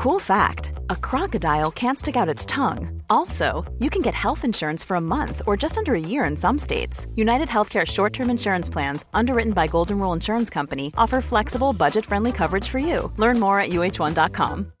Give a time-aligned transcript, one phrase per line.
[0.00, 3.02] Cool fact a crocodile can't stick out its tongue.
[3.10, 6.38] Also, you can get health insurance for a month or just under a year in
[6.38, 7.06] some states.
[7.16, 12.06] United Healthcare short term insurance plans, underwritten by Golden Rule Insurance Company, offer flexible, budget
[12.06, 13.12] friendly coverage for you.
[13.18, 14.72] Learn more at uh1.com.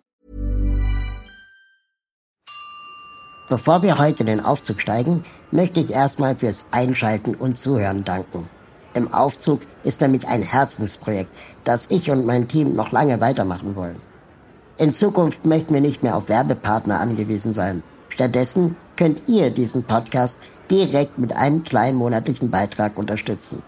[3.50, 8.48] Bevor wir heute in den Aufzug steigen, möchte ich erstmal fürs Einschalten und Zuhören danken.
[8.94, 11.30] Im Aufzug ist damit ein Herzensprojekt,
[11.64, 14.00] das ich und mein Team noch lange weitermachen wollen.
[14.80, 17.82] In Zukunft möchten wir nicht mehr auf Werbepartner angewiesen sein.
[18.08, 20.38] Stattdessen könnt ihr diesen Podcast
[20.70, 23.62] direkt mit einem kleinen monatlichen Beitrag unterstützen.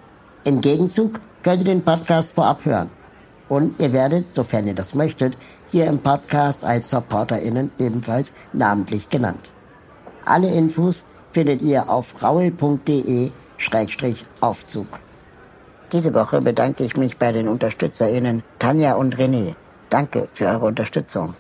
[0.45, 2.89] Im Gegenzug könnt ihr den Podcast vorab hören.
[3.51, 5.37] Und ihr werdet, sofern ihr das möchtet,
[5.71, 9.53] hier im Podcast als SupporterInnen ebenfalls namentlich genannt.
[10.25, 13.33] Alle Infos findet ihr auf raul.de-aufzug.
[15.93, 19.57] Diese Woche bedanke ich mich bei den UnterstützerInnen Tanja und René.
[19.93, 21.35] Danke für eure Unterstützung.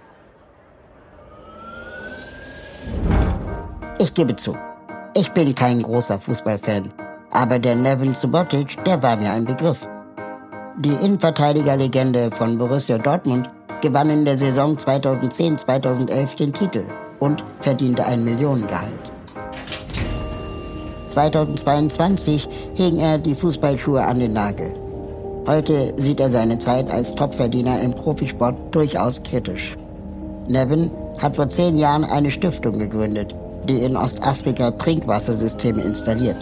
[3.98, 4.54] Ich gebe zu,
[5.14, 6.92] ich bin kein großer Fußballfan,
[7.30, 9.88] aber der Nevin Subotic, der war mir ein Begriff.
[10.76, 13.48] Die Innenverteidigerlegende von Borussia Dortmund
[13.80, 16.84] gewann in der Saison 2010-2011 den Titel
[17.20, 19.12] und verdiente ein Millionengehalt.
[21.08, 24.81] 2022 hing er die Fußballschuhe an den Nagel.
[25.44, 29.76] Heute sieht er seine Zeit als Topverdiener im Profisport durchaus kritisch.
[30.46, 33.34] Nevin hat vor zehn Jahren eine Stiftung gegründet,
[33.68, 36.36] die in Ostafrika Trinkwassersysteme installiert.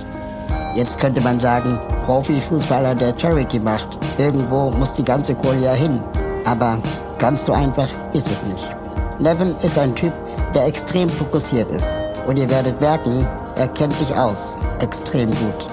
[0.77, 3.89] Jetzt könnte man sagen, Profifußballer, der Charity macht.
[4.19, 5.99] Irgendwo muss die ganze Kohle ja hin.
[6.45, 6.79] Aber
[7.19, 8.77] ganz so einfach ist es nicht.
[9.19, 10.13] Nevin ist ein Typ,
[10.55, 11.89] der extrem fokussiert ist.
[12.27, 14.57] Und ihr werdet merken, er kennt sich aus.
[14.81, 15.67] Extrem gut.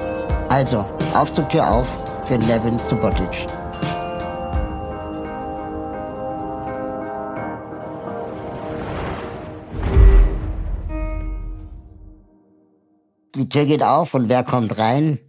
[0.47, 3.47] Also, auf zur Tür auf für Nevin Subotic.
[13.33, 15.19] Die Tür geht auf und wer kommt rein?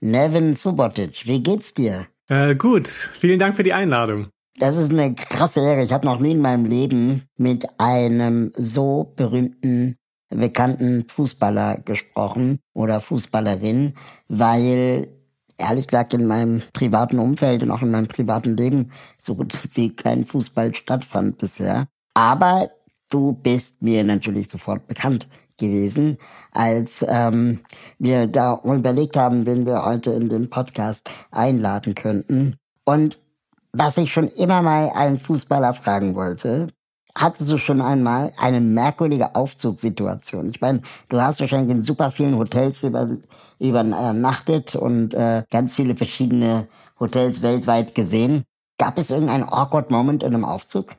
[0.00, 1.24] Nevin Subotic.
[1.26, 2.08] Wie geht's dir?
[2.26, 2.88] Äh, gut.
[2.88, 4.26] Vielen Dank für die Einladung.
[4.58, 5.84] Das ist eine krasse Ehre.
[5.84, 9.94] Ich habe noch nie in meinem Leben mit einem so berühmten,
[10.30, 13.94] bekannten Fußballer gesprochen oder Fußballerin,
[14.26, 15.19] weil
[15.60, 19.94] ehrlich gesagt in meinem privaten Umfeld und auch in meinem privaten Leben so gut wie
[19.94, 21.86] kein Fußball stattfand bisher.
[22.14, 22.70] Aber
[23.10, 25.28] du bist mir natürlich sofort bekannt
[25.58, 26.16] gewesen,
[26.52, 27.60] als ähm,
[27.98, 32.56] wir da überlegt haben, wen wir heute in den Podcast einladen könnten.
[32.84, 33.18] Und
[33.72, 36.68] was ich schon immer mal einen Fußballer fragen wollte,
[37.16, 40.50] hattest du schon einmal eine merkwürdige Aufzugssituation?
[40.50, 43.08] Ich meine, du hast wahrscheinlich in super vielen Hotels über,
[43.58, 46.68] übernachtet und äh, ganz viele verschiedene
[46.98, 48.44] Hotels weltweit gesehen.
[48.78, 50.94] Gab es irgendeinen awkward Moment in einem Aufzug?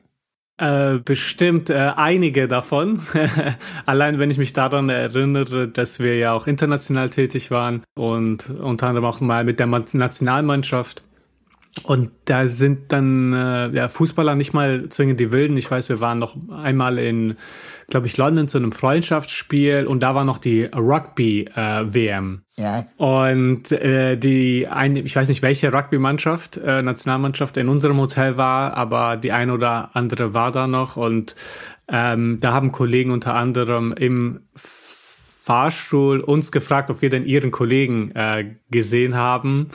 [0.58, 3.02] Äh, bestimmt äh, einige davon.
[3.86, 8.86] Allein wenn ich mich daran erinnere, dass wir ja auch international tätig waren und unter
[8.86, 11.02] anderem auch mal mit der Nationalmannschaft
[11.84, 15.56] und da sind dann äh, ja, Fußballer nicht mal zwingend die Wilden.
[15.56, 17.36] Ich weiß, wir waren noch einmal in,
[17.88, 22.42] glaube ich, London zu einem Freundschaftsspiel und da war noch die Rugby-WM.
[22.56, 22.84] Äh, ja.
[22.98, 28.76] Und äh, die eine, ich weiß nicht, welche Rugby-Mannschaft, äh, Nationalmannschaft in unserem Hotel war,
[28.76, 30.96] aber die eine oder andere war da noch.
[30.96, 31.34] Und
[31.88, 34.40] ähm, da haben Kollegen unter anderem im
[35.42, 39.70] Fahrstuhl uns gefragt, ob wir denn ihren Kollegen äh, gesehen haben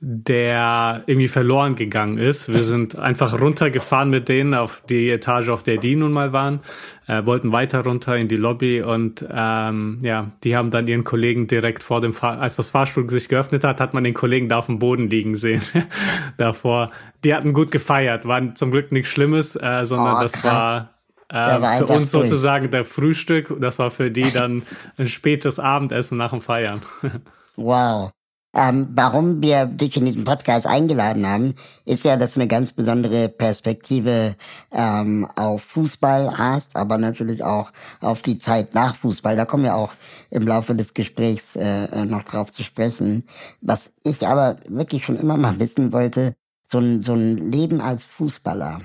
[0.00, 2.48] der irgendwie verloren gegangen ist.
[2.48, 6.60] Wir sind einfach runtergefahren mit denen auf die Etage, auf der die nun mal waren,
[7.06, 11.46] äh, wollten weiter runter in die Lobby und ähm, ja, die haben dann ihren Kollegen
[11.46, 14.58] direkt vor dem Fahr als das Fahrstuhl sich geöffnet hat, hat man den Kollegen da
[14.58, 15.62] auf dem Boden liegen sehen
[16.36, 16.90] davor.
[17.24, 20.90] Die hatten gut gefeiert, war zum Glück nichts Schlimmes, äh, sondern oh, das war
[21.28, 23.56] äh, war für uns sozusagen der Frühstück.
[23.60, 24.62] Das war für die dann
[24.96, 26.80] ein spätes Abendessen nach dem Feiern.
[27.56, 28.12] wow.
[28.54, 32.72] Ähm, warum wir dich in diesen Podcast eingeladen haben, ist ja, dass du eine ganz
[32.72, 34.34] besondere Perspektive
[34.72, 37.70] ähm, auf Fußball hast, aber natürlich auch
[38.00, 39.36] auf die Zeit nach Fußball.
[39.36, 39.92] Da kommen wir auch
[40.30, 43.24] im Laufe des Gesprächs äh, noch drauf zu sprechen.
[43.60, 46.34] Was ich aber wirklich schon immer mal wissen wollte,
[46.64, 48.80] so ein, so ein Leben als Fußballer.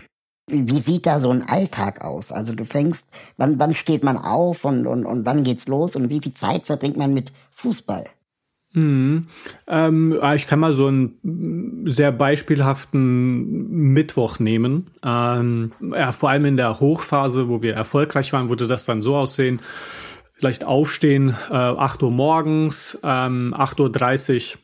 [0.48, 2.34] Wie, sieht da so ein Alltag aus?
[2.34, 3.08] Also du fängst,
[3.38, 6.66] wann, wann steht man auf und, und, und wann geht's los und wie viel Zeit
[6.66, 8.06] verbringt man mit Fußball?
[8.74, 9.28] Mhm.
[9.68, 14.88] Ähm, ah, ich kann mal so einen sehr beispielhaften Mittwoch nehmen.
[15.04, 19.16] Ähm, ja, vor allem in der Hochphase, wo wir erfolgreich waren, würde das dann so
[19.16, 19.60] aussehen.
[20.34, 24.60] Vielleicht aufstehen, äh, 8 Uhr morgens, ähm, 8.30 Uhr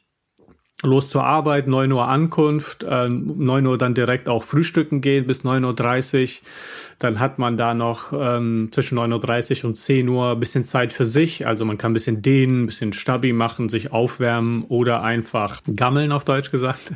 [0.83, 5.43] los zur Arbeit, 9 Uhr Ankunft, äh, 9 Uhr dann direkt auch frühstücken gehen bis
[5.43, 6.47] 9.30 Uhr.
[6.99, 10.93] Dann hat man da noch ähm, zwischen 9.30 Uhr und 10 Uhr ein bisschen Zeit
[10.93, 11.45] für sich.
[11.45, 16.11] Also man kann ein bisschen dehnen, ein bisschen Stabi machen, sich aufwärmen oder einfach gammeln,
[16.11, 16.93] auf Deutsch gesagt.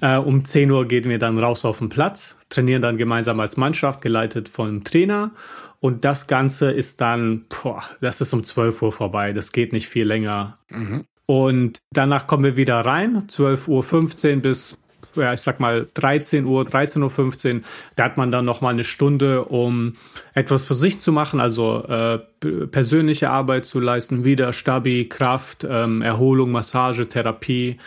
[0.00, 3.56] Äh, um 10 Uhr gehen wir dann raus auf den Platz, trainieren dann gemeinsam als
[3.56, 5.32] Mannschaft, geleitet von Trainer.
[5.80, 9.32] Und das Ganze ist dann, boah, das ist um 12 Uhr vorbei.
[9.32, 10.58] Das geht nicht viel länger.
[10.70, 11.04] Mhm.
[11.26, 14.78] Und danach kommen wir wieder rein, 12.15 Uhr bis,
[15.16, 17.60] ja, ich sag mal 13 Uhr, 13.15 Uhr.
[17.96, 19.94] Da hat man dann nochmal eine Stunde, um
[20.34, 22.18] etwas für sich zu machen, also äh,
[22.66, 27.78] persönliche Arbeit zu leisten, wieder Stabi, Kraft, ähm, Erholung, Massage, Therapie.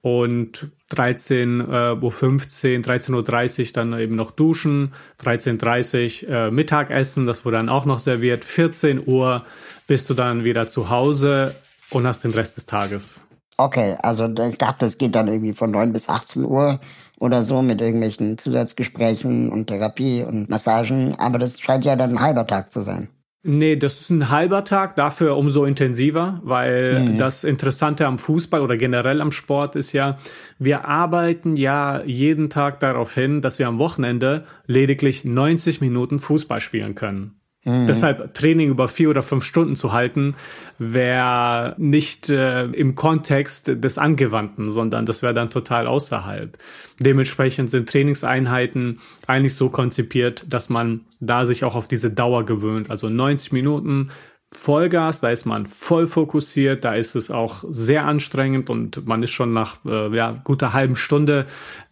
[0.00, 7.56] Und 13.15 Uhr, 13.30 Uhr dann eben noch duschen, 13.30 Uhr äh, Mittagessen, das wurde
[7.56, 9.44] dann auch noch serviert, 14 Uhr
[9.88, 11.56] bist du dann wieder zu Hause,
[11.90, 13.27] und hast den Rest des Tages.
[13.60, 16.78] Okay, also ich dachte, es geht dann irgendwie von 9 bis 18 Uhr
[17.18, 22.20] oder so mit irgendwelchen Zusatzgesprächen und Therapie und Massagen, aber das scheint ja dann ein
[22.20, 23.08] halber Tag zu sein.
[23.42, 27.18] Nee, das ist ein halber Tag, dafür umso intensiver, weil mhm.
[27.18, 30.18] das Interessante am Fußball oder generell am Sport ist ja,
[30.60, 36.60] wir arbeiten ja jeden Tag darauf hin, dass wir am Wochenende lediglich 90 Minuten Fußball
[36.60, 37.37] spielen können.
[37.68, 37.86] Mhm.
[37.86, 40.34] Deshalb Training über vier oder fünf Stunden zu halten,
[40.78, 46.56] wäre nicht äh, im Kontext des Angewandten, sondern das wäre dann total außerhalb.
[46.98, 52.90] Dementsprechend sind Trainingseinheiten eigentlich so konzipiert, dass man da sich auch auf diese Dauer gewöhnt.
[52.90, 54.08] Also 90 Minuten
[54.50, 59.30] Vollgas, da ist man voll fokussiert, da ist es auch sehr anstrengend und man ist
[59.30, 61.44] schon nach äh, ja, guter halben Stunde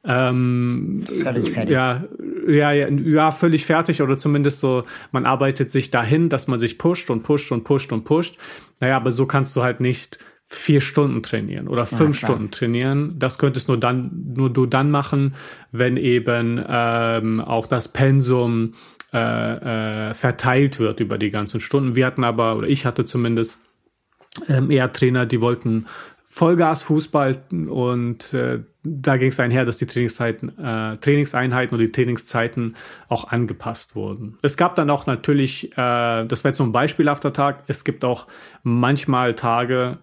[0.04, 1.72] ähm, völlig fertig.
[1.74, 2.04] Ja,
[2.48, 6.78] ja, ja, ja, völlig fertig oder zumindest so, man arbeitet sich dahin, dass man sich
[6.78, 8.38] pusht und pusht und pusht und pusht.
[8.80, 10.18] Naja, aber so kannst du halt nicht
[10.48, 13.18] vier Stunden trainieren oder fünf ja, Stunden trainieren.
[13.18, 15.34] Das könntest nur dann, nur du dann machen,
[15.72, 18.72] wenn eben ähm, auch das Pensum
[19.12, 21.94] äh, äh, verteilt wird über die ganzen Stunden.
[21.94, 23.60] Wir hatten aber, oder ich hatte zumindest
[24.48, 25.86] ähm, eher Trainer, die wollten
[26.36, 27.38] Vollgas-Fußball
[27.68, 32.76] und äh, da ging es einher, dass die Trainingszeiten, äh, Trainingseinheiten und die Trainingszeiten
[33.08, 34.38] auch angepasst wurden.
[34.42, 38.04] Es gab dann auch natürlich, äh, das wäre jetzt so ein beispielhafter Tag, es gibt
[38.04, 38.26] auch
[38.62, 39.98] manchmal Tage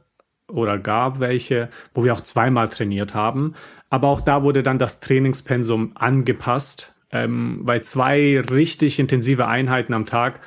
[0.48, 3.54] oder gab welche, wo wir auch zweimal trainiert haben.
[3.92, 10.06] Aber auch da wurde dann das Trainingspensum angepasst ähm, weil zwei richtig intensive Einheiten am
[10.06, 10.42] Tag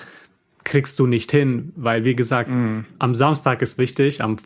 [0.64, 2.80] kriegst du nicht hin, weil wie gesagt, mm.
[2.98, 4.36] am Samstag ist wichtig, am,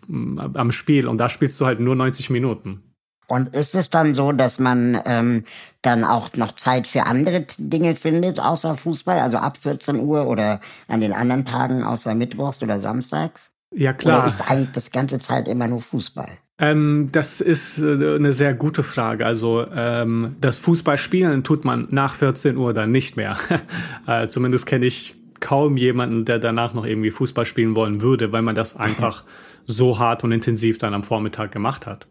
[0.55, 2.83] am Spiel und da spielst du halt nur 90 Minuten.
[3.27, 5.45] Und ist es dann so, dass man ähm,
[5.83, 10.61] dann auch noch Zeit für andere Dinge findet, außer Fußball, also ab 14 Uhr oder
[10.89, 13.53] an den anderen Tagen außer Mittwochs oder Samstags?
[13.73, 14.19] Ja, klar.
[14.19, 16.31] Oder ist eigentlich das ganze Zeit immer nur Fußball?
[16.61, 19.25] Ähm, das ist äh, eine sehr gute Frage.
[19.25, 23.37] Also ähm, das Fußballspielen tut man nach 14 Uhr dann nicht mehr.
[24.07, 28.43] äh, zumindest kenne ich kaum jemanden, der danach noch irgendwie Fußball spielen wollen würde, weil
[28.43, 29.25] man das einfach
[29.67, 32.07] so hart und intensiv dann am Vormittag gemacht hat.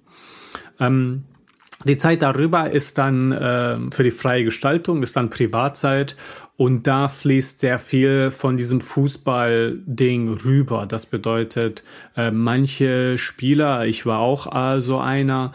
[0.80, 1.26] Ähm,
[1.86, 6.16] die Zeit darüber ist dann äh, für die freie Gestaltung, ist dann Privatzeit
[6.58, 10.86] und da fließt sehr viel von diesem Fußball-Ding rüber.
[10.86, 11.86] Das bedeutet,
[12.18, 15.54] äh, manche Spieler, ich war auch äh, so einer,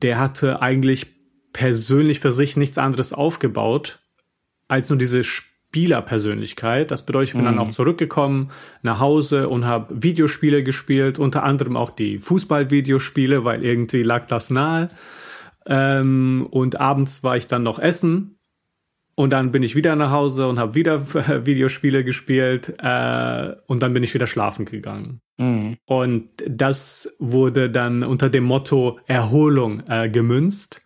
[0.00, 1.08] der hatte eigentlich
[1.52, 4.00] persönlich für sich nichts anderes aufgebaut
[4.68, 6.90] als nur diese Spielerpersönlichkeit.
[6.90, 7.46] Das bedeutet, ich bin mhm.
[7.46, 8.50] dann auch zurückgekommen
[8.82, 14.48] nach Hause und habe Videospiele gespielt, unter anderem auch die Fußball-Videospiele, weil irgendwie lag das
[14.48, 14.88] nahe.
[15.66, 18.38] Ähm, und abends war ich dann noch essen
[19.16, 21.14] und dann bin ich wieder nach Hause und habe wieder
[21.46, 25.20] Videospiele gespielt äh, und dann bin ich wieder schlafen gegangen.
[25.38, 25.78] Mhm.
[25.86, 30.82] Und das wurde dann unter dem Motto Erholung äh, gemünzt.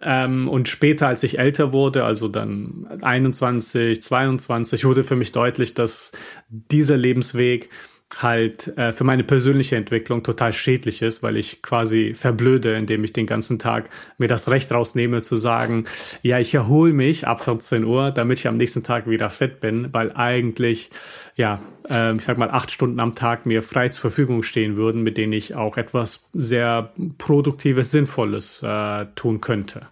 [0.00, 5.74] Ähm, und später, als ich älter wurde, also dann 21, 22, wurde für mich deutlich,
[5.74, 6.12] dass
[6.48, 7.70] dieser Lebensweg
[8.14, 13.12] halt äh, für meine persönliche Entwicklung total schädlich ist, weil ich quasi verblöde, indem ich
[13.12, 15.86] den ganzen Tag mir das Recht rausnehme zu sagen,
[16.22, 19.92] ja, ich erhole mich ab 14 Uhr, damit ich am nächsten Tag wieder fit bin,
[19.92, 20.90] weil eigentlich,
[21.34, 21.60] ja,
[21.90, 25.18] äh, ich sag mal, acht Stunden am Tag mir frei zur Verfügung stehen würden, mit
[25.18, 29.88] denen ich auch etwas sehr Produktives, Sinnvolles äh, tun könnte.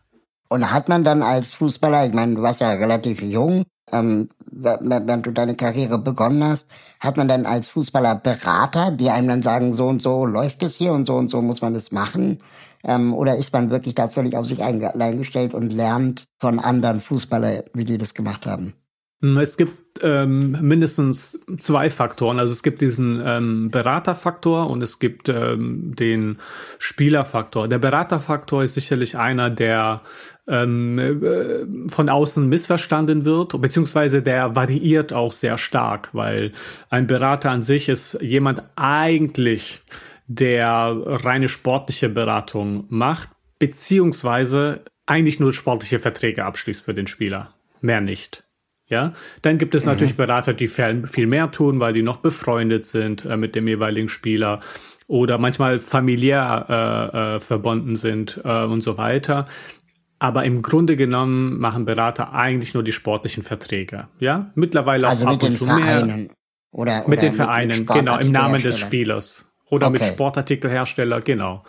[0.48, 5.22] Und hat man dann als Fußballer, ich meine, du warst ja relativ jung, ähm, wenn
[5.22, 6.70] du deine Karriere begonnen hast,
[7.00, 10.76] hat man dann als Fußballer Berater, die einem dann sagen, so und so läuft es
[10.76, 12.40] hier und so und so muss man es machen?
[12.84, 17.62] Ähm, oder ist man wirklich da völlig auf sich eingestellt und lernt von anderen Fußballern,
[17.72, 18.74] wie die das gemacht haben?
[19.22, 22.38] Hm, es gibt ähm, mindestens zwei Faktoren.
[22.38, 26.38] Also es gibt diesen ähm, Beraterfaktor und es gibt ähm, den
[26.78, 27.68] Spielerfaktor.
[27.68, 30.02] Der Beraterfaktor ist sicherlich einer, der
[30.46, 36.52] ähm, äh, von außen missverstanden wird, beziehungsweise der variiert auch sehr stark, weil
[36.90, 39.82] ein Berater an sich ist jemand eigentlich,
[40.26, 47.54] der reine sportliche Beratung macht, beziehungsweise eigentlich nur sportliche Verträge abschließt für den Spieler.
[47.80, 48.44] Mehr nicht.
[48.86, 49.92] Ja, dann gibt es mhm.
[49.92, 54.08] natürlich Berater, die viel mehr tun, weil die noch befreundet sind äh, mit dem jeweiligen
[54.08, 54.60] Spieler
[55.06, 59.46] oder manchmal familiär äh, äh, verbunden sind äh, und so weiter.
[60.18, 64.08] Aber im Grunde genommen machen Berater eigentlich nur die sportlichen Verträge.
[64.18, 66.04] Ja, mittlerweile also auch ab und zu mehr.
[66.70, 69.54] Oder, oder mit den Vereinen, mit genau, im Namen des Spielers.
[69.70, 69.98] Oder okay.
[69.98, 71.64] mit Sportartikelhersteller, genau.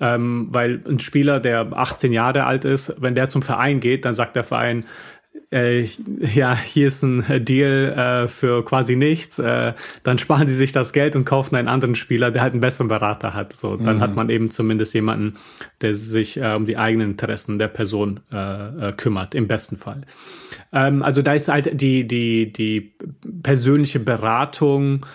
[0.00, 4.14] Ähm, weil ein Spieler, der 18 Jahre alt ist, wenn der zum Verein geht, dann
[4.14, 4.84] sagt der Verein,
[5.50, 5.86] äh,
[6.34, 10.92] ja, hier ist ein Deal äh, für quasi nichts, äh, dann sparen sie sich das
[10.92, 13.54] Geld und kaufen einen anderen Spieler, der halt einen besseren Berater hat.
[13.54, 14.00] So, dann mhm.
[14.00, 15.34] hat man eben zumindest jemanden,
[15.80, 20.02] der sich äh, um die eigenen Interessen der Person äh, äh, kümmert, im besten Fall.
[20.72, 22.94] Ähm, also da ist halt die, die, die
[23.42, 25.06] persönliche Beratung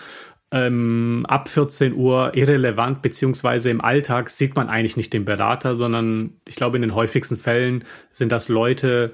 [0.52, 6.34] ähm, ab 14 Uhr irrelevant, beziehungsweise im Alltag sieht man eigentlich nicht den Berater, sondern
[6.46, 9.12] ich glaube, in den häufigsten Fällen sind das Leute,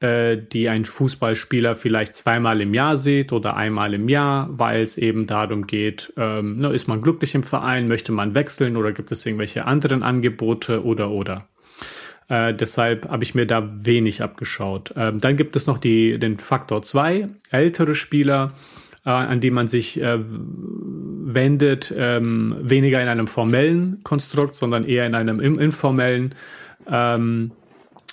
[0.00, 5.26] die ein Fußballspieler vielleicht zweimal im Jahr sieht oder einmal im Jahr, weil es eben
[5.26, 9.26] darum geht, ähm, ne, ist man glücklich im Verein, möchte man wechseln oder gibt es
[9.26, 11.48] irgendwelche anderen Angebote oder oder.
[12.28, 14.92] Äh, deshalb habe ich mir da wenig abgeschaut.
[14.96, 18.52] Ähm, dann gibt es noch die, den Faktor zwei ältere Spieler,
[19.04, 25.06] äh, an die man sich äh, wendet, ähm, weniger in einem formellen Konstrukt, sondern eher
[25.06, 26.34] in einem informellen.
[26.86, 27.52] Ähm,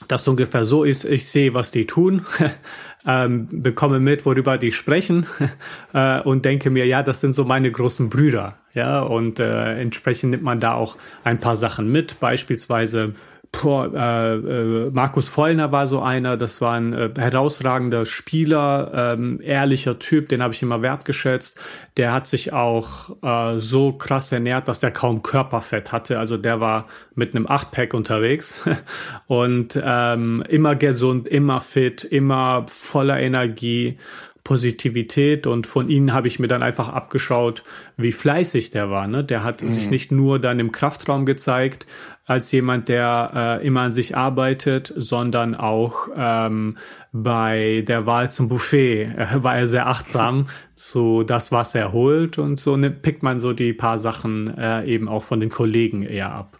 [0.07, 2.25] das ungefähr so ist, ich sehe, was die tun,
[3.07, 5.25] ähm, bekomme mit, worüber die sprechen
[5.93, 8.57] äh, und denke mir, ja, das sind so meine großen Brüder.
[8.73, 13.13] Ja, und äh, entsprechend nimmt man da auch ein paar Sachen mit, beispielsweise
[13.61, 19.39] Boah, äh, äh, Markus Vollner war so einer, das war ein äh, herausragender Spieler, ähm,
[19.41, 21.59] ehrlicher Typ, den habe ich immer wertgeschätzt.
[21.97, 26.19] Der hat sich auch äh, so krass ernährt, dass der kaum Körperfett hatte.
[26.19, 28.63] Also der war mit einem Achtpack unterwegs
[29.27, 33.97] und ähm, immer gesund, immer fit, immer voller Energie.
[34.45, 37.63] Positivität und von ihnen habe ich mir dann einfach abgeschaut,
[37.97, 39.07] wie fleißig der war.
[39.07, 39.23] Ne?
[39.23, 39.69] Der hat mhm.
[39.69, 41.87] sich nicht nur dann im Kraftraum gezeigt,
[42.25, 46.77] als jemand, der äh, immer an sich arbeitet, sondern auch ähm,
[47.11, 52.39] bei der Wahl zum Buffet äh, war er sehr achtsam zu das, was er holt
[52.39, 56.01] und so ne, pickt man so die paar Sachen äh, eben auch von den Kollegen
[56.01, 56.59] eher ab.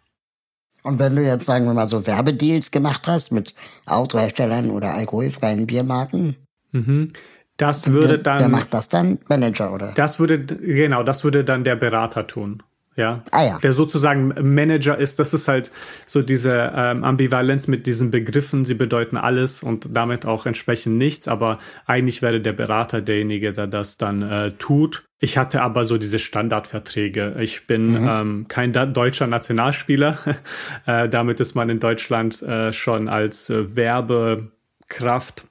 [0.84, 3.56] Und wenn du jetzt, sagen wir mal, so Werbedeals gemacht hast mit
[3.88, 6.36] Autoherstellern oder alkoholfreien Biermarken?
[6.72, 7.14] Mhm.
[7.58, 8.40] Das würde dann.
[8.40, 9.18] Wer macht das dann?
[9.28, 9.94] Manager, oder?
[9.96, 12.62] Das würde, genau, das würde dann der Berater tun
[12.96, 13.60] ja, ah, ja.
[13.60, 15.20] der sozusagen Manager ist.
[15.20, 15.72] Das ist halt
[16.06, 18.64] so diese ähm, Ambivalenz mit diesen Begriffen.
[18.64, 23.68] Sie bedeuten alles und damit auch entsprechend nichts, aber eigentlich wäre der Berater derjenige, der
[23.68, 25.04] das dann äh, tut.
[25.20, 27.36] Ich hatte aber so diese Standardverträge.
[27.40, 28.08] Ich bin mhm.
[28.08, 30.18] ähm, kein deutscher Nationalspieler.
[30.86, 35.46] äh, damit ist man in Deutschland äh, schon als äh, Werbekraft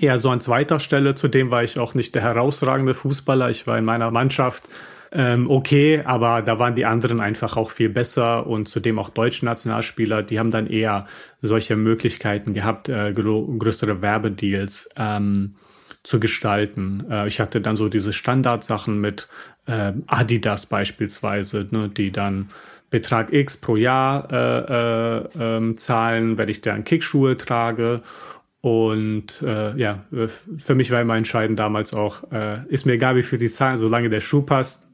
[0.00, 1.14] eher so an zweiter Stelle.
[1.14, 3.50] Zudem war ich auch nicht der herausragende Fußballer.
[3.50, 4.64] Ich war in meiner Mannschaft
[5.12, 9.44] ähm, okay, aber da waren die anderen einfach auch viel besser und zudem auch deutsche
[9.44, 11.06] Nationalspieler, die haben dann eher
[11.40, 15.56] solche Möglichkeiten gehabt, äh, größere Werbedeals ähm,
[16.02, 17.04] zu gestalten.
[17.10, 19.28] Äh, ich hatte dann so diese Standardsachen mit
[19.66, 22.48] äh, Adidas beispielsweise, ne, die dann
[22.90, 28.02] Betrag X pro Jahr äh, äh, ähm, zahlen, wenn ich dann Kickschuhe trage.
[28.60, 30.04] Und äh, ja,
[30.56, 33.76] für mich war immer entscheidend damals auch, äh, ist mir egal, wie viel die zahlen,
[33.76, 34.85] solange der Schuh passt,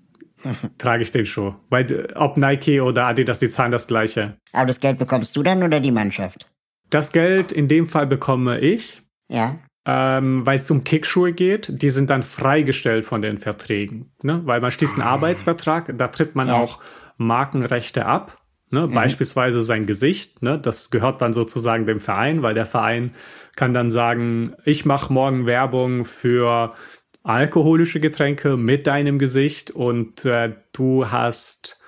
[0.78, 1.54] trage ich den Schuh.
[1.70, 4.36] Weil ob Nike oder Adidas, die zahlen das gleiche.
[4.52, 6.46] Aber das Geld bekommst du dann oder die Mannschaft?
[6.90, 9.02] Das Geld in dem Fall bekomme ich.
[9.28, 9.56] Ja.
[9.84, 14.12] Ähm, weil es um Kickschuhe geht, die sind dann freigestellt von den Verträgen.
[14.22, 14.42] Ne?
[14.44, 15.12] Weil man schließt einen ah.
[15.12, 16.54] Arbeitsvertrag, da tritt man ja.
[16.54, 16.78] auch
[17.16, 18.38] Markenrechte ab.
[18.70, 18.86] Ne?
[18.86, 18.94] Mhm.
[18.94, 20.58] Beispielsweise sein Gesicht, ne?
[20.58, 23.12] das gehört dann sozusagen dem Verein, weil der Verein
[23.56, 26.74] kann dann sagen, ich mache morgen Werbung für
[27.22, 31.80] alkoholische Getränke mit deinem Gesicht und äh, du hast,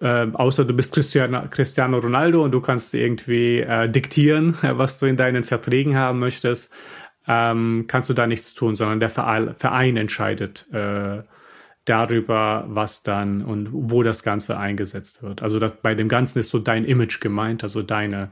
[0.00, 5.06] äh, außer du bist Cristiano, Cristiano Ronaldo und du kannst irgendwie äh, diktieren, was du
[5.06, 6.72] in deinen Verträgen haben möchtest,
[7.28, 11.22] ähm, kannst du da nichts tun, sondern der Verein, Verein entscheidet, äh,
[11.84, 15.42] darüber, was dann und wo das Ganze eingesetzt wird.
[15.42, 18.30] Also das, bei dem Ganzen ist so dein Image gemeint, also deine,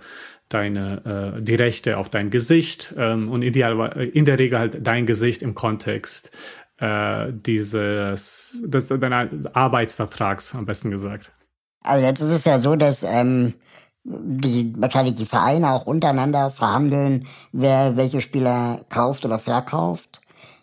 [0.48, 5.06] deine, äh, die Rechte auf dein Gesicht ähm, und ideal, in der Regel halt dein
[5.06, 6.30] Gesicht im Kontext
[6.78, 11.32] äh, dieses, des, deines Arbeitsvertrags, am besten gesagt.
[11.82, 13.54] Also jetzt ist es ja so, dass ähm,
[14.04, 20.20] die wahrscheinlich die Vereine auch untereinander verhandeln, wer welche Spieler kauft oder verkauft.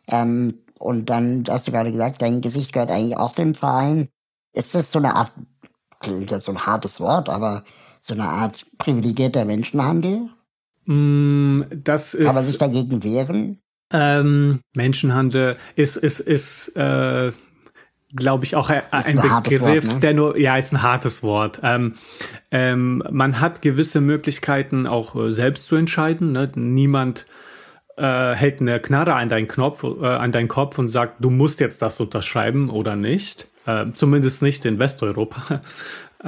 [0.08, 4.10] Ähm, und dann hast du gerade gesagt, dein Gesicht gehört eigentlich auch dem Verein.
[4.53, 5.31] Ist das so eine Art,
[6.00, 7.63] klingt jetzt so ein hartes Wort, aber
[8.01, 10.29] so eine Art privilegierter Menschenhandel?
[10.86, 12.25] Mm, das ist.
[12.25, 13.60] Kann man sich dagegen wehren?
[13.91, 17.31] Ähm, Menschenhandel ist, ist, ist, äh,
[18.15, 20.00] glaube ich, auch ein, ein Begriff, Wort, ne?
[20.01, 21.60] der nur, ja, ist ein hartes Wort.
[21.63, 21.93] Ähm,
[22.51, 26.34] ähm, man hat gewisse Möglichkeiten auch äh, selbst zu entscheiden.
[26.34, 26.51] Ne?
[26.55, 27.27] Niemand
[27.97, 31.59] äh, hält eine Knarre an deinen Knopf, äh, an deinen Kopf und sagt, du musst
[31.59, 33.49] jetzt das unterschreiben oder nicht.
[33.65, 35.61] Äh, zumindest nicht in Westeuropa.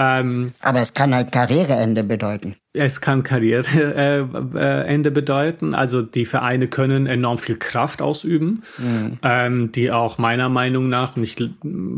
[0.02, 2.56] Ähm, Aber es kann halt Karriereende bedeuten.
[2.72, 5.76] Es kann Karriereende bedeuten.
[5.76, 9.18] Also die Vereine können enorm viel Kraft ausüben, mhm.
[9.24, 11.36] ähm, die auch meiner Meinung nach, und ich,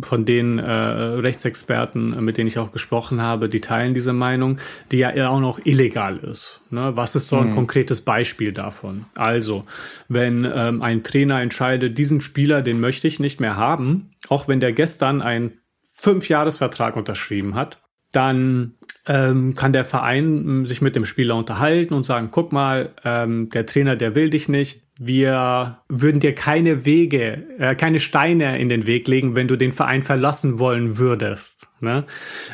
[0.02, 4.58] von den äh, Rechtsexperten, mit denen ich auch gesprochen habe, die teilen diese Meinung,
[4.92, 6.62] die ja auch noch illegal ist.
[6.72, 6.96] Ne?
[6.96, 7.56] Was ist so ein mhm.
[7.56, 9.06] konkretes Beispiel davon?
[9.14, 9.66] Also,
[10.08, 14.60] wenn ähm, ein Trainer entscheidet, diesen Spieler, den möchte ich nicht mehr haben, auch wenn
[14.60, 15.60] der gestern einen
[16.02, 17.81] Fünfjahresvertrag unterschrieben hat,
[18.12, 18.74] dann
[19.08, 23.50] ähm, kann der Verein ähm, sich mit dem Spieler unterhalten und sagen, guck mal, ähm,
[23.50, 24.84] der Trainer, der will dich nicht.
[25.00, 29.72] Wir würden dir keine Wege, äh, keine Steine in den Weg legen, wenn du den
[29.72, 31.68] Verein verlassen wollen würdest.
[31.80, 32.06] Ne?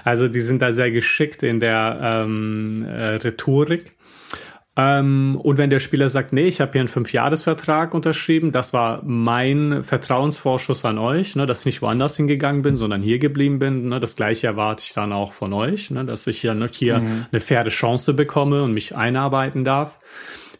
[0.05, 3.96] Also die sind da sehr geschickt in der ähm, äh, Rhetorik.
[4.79, 9.01] Ähm, und wenn der Spieler sagt, nee, ich habe hier einen Fünfjahresvertrag unterschrieben, das war
[9.03, 13.89] mein Vertrauensvorschuss an euch, ne, dass ich nicht woanders hingegangen bin, sondern hier geblieben bin.
[13.89, 16.99] Ne, das gleiche erwarte ich dann auch von euch, ne, dass ich hier, ne, hier
[16.99, 17.25] mhm.
[17.31, 19.99] eine faire Chance bekomme und mich einarbeiten darf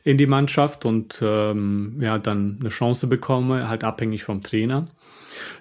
[0.04, 4.88] in die Mannschaft und ähm, ja, dann eine Chance bekomme, halt abhängig vom Trainer.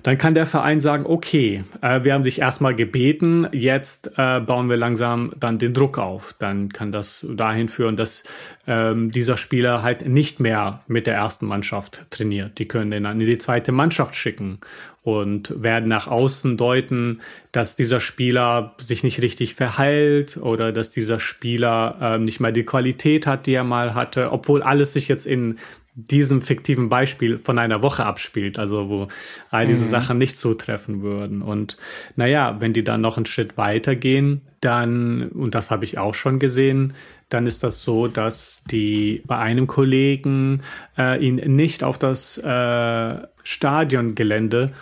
[0.02, 4.68] Dann kann der Verein sagen, okay, äh, wir haben dich erstmal gebeten, jetzt äh, bauen
[4.68, 6.34] wir langsam dann den Druck auf.
[6.38, 8.24] Dann kann das dahin führen, dass
[8.66, 12.58] ähm, dieser Spieler halt nicht mehr mit der ersten Mannschaft trainiert.
[12.58, 14.58] Die können ihn dann in die zweite Mannschaft schicken
[15.06, 17.20] und werden nach außen deuten,
[17.52, 22.64] dass dieser Spieler sich nicht richtig verhält oder dass dieser Spieler ähm, nicht mal die
[22.64, 25.58] Qualität hat, die er mal hatte, obwohl alles sich jetzt in
[25.98, 29.08] diesem fiktiven Beispiel von einer Woche abspielt, also wo
[29.50, 29.90] all diese mhm.
[29.90, 31.40] Sachen nicht zutreffen würden.
[31.40, 31.78] Und
[32.16, 36.38] naja, wenn die dann noch einen Schritt weitergehen, dann, und das habe ich auch schon
[36.38, 36.92] gesehen,
[37.30, 40.60] dann ist das so, dass die bei einem Kollegen
[40.98, 44.72] äh, ihn nicht auf das äh, Stadiongelände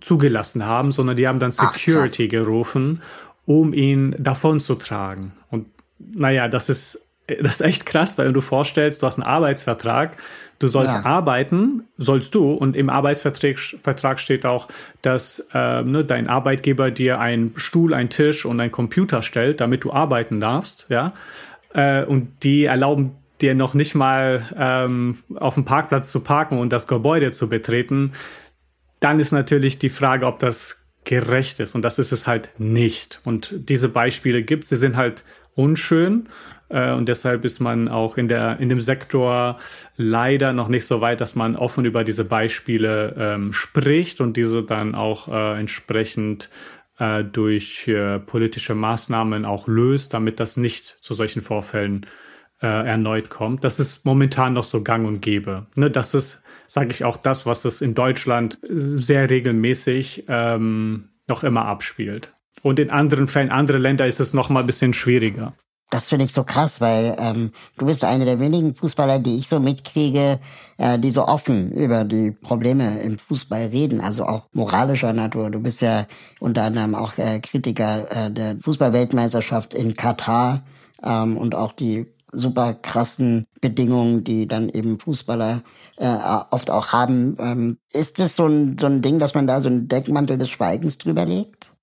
[0.00, 3.00] zugelassen haben, sondern die haben dann Security Ach, gerufen,
[3.46, 5.32] um ihn davon zu tragen.
[5.50, 5.66] Und
[5.98, 10.16] naja, das ist das ist echt krass, weil du vorstellst, du hast einen Arbeitsvertrag,
[10.58, 11.04] du sollst ja.
[11.04, 14.68] arbeiten, sollst du, und im Arbeitsvertrag Vertrag steht auch,
[15.02, 19.84] dass äh, ne, dein Arbeitgeber dir einen Stuhl, einen Tisch und einen Computer stellt, damit
[19.84, 21.14] du arbeiten darfst, ja.
[21.72, 26.72] Äh, und die erlauben dir noch nicht mal ähm, auf dem Parkplatz zu parken und
[26.72, 28.12] das Gebäude zu betreten.
[29.00, 31.74] Dann ist natürlich die Frage, ob das gerecht ist.
[31.74, 33.20] Und das ist es halt nicht.
[33.24, 38.16] Und diese Beispiele gibt es, sie sind halt unschön äh, und deshalb ist man auch
[38.16, 39.58] in, der, in dem Sektor
[39.96, 44.62] leider noch nicht so weit, dass man offen über diese Beispiele ähm, spricht und diese
[44.62, 46.50] dann auch äh, entsprechend
[46.98, 52.06] äh, durch äh, politische Maßnahmen auch löst, damit das nicht zu solchen Vorfällen
[52.62, 53.64] äh, erneut kommt.
[53.64, 55.66] Das ist momentan noch so gang und gäbe.
[55.74, 61.42] Ne, das ist, sage ich auch, das, was es in Deutschland sehr regelmäßig ähm, noch
[61.44, 62.32] immer abspielt.
[62.62, 65.54] Und in anderen Fällen, andere Länder ist es noch mal ein bisschen schwieriger.
[65.94, 69.46] Das finde ich so krass, weil ähm, du bist einer der wenigen Fußballer, die ich
[69.46, 70.40] so mitkriege,
[70.76, 75.50] äh, die so offen über die Probleme im Fußball reden, also auch moralischer Natur.
[75.50, 76.08] Du bist ja
[76.40, 80.64] unter anderem auch äh, Kritiker äh, der Fußballweltmeisterschaft in Katar
[81.00, 85.62] ähm, und auch die super krassen Bedingungen, die dann eben Fußballer
[85.98, 86.16] äh,
[86.50, 87.36] oft auch haben.
[87.38, 90.50] Ähm, ist das so ein, so ein Ding, dass man da so einen Deckmantel des
[90.50, 91.73] Schweigens drüber legt?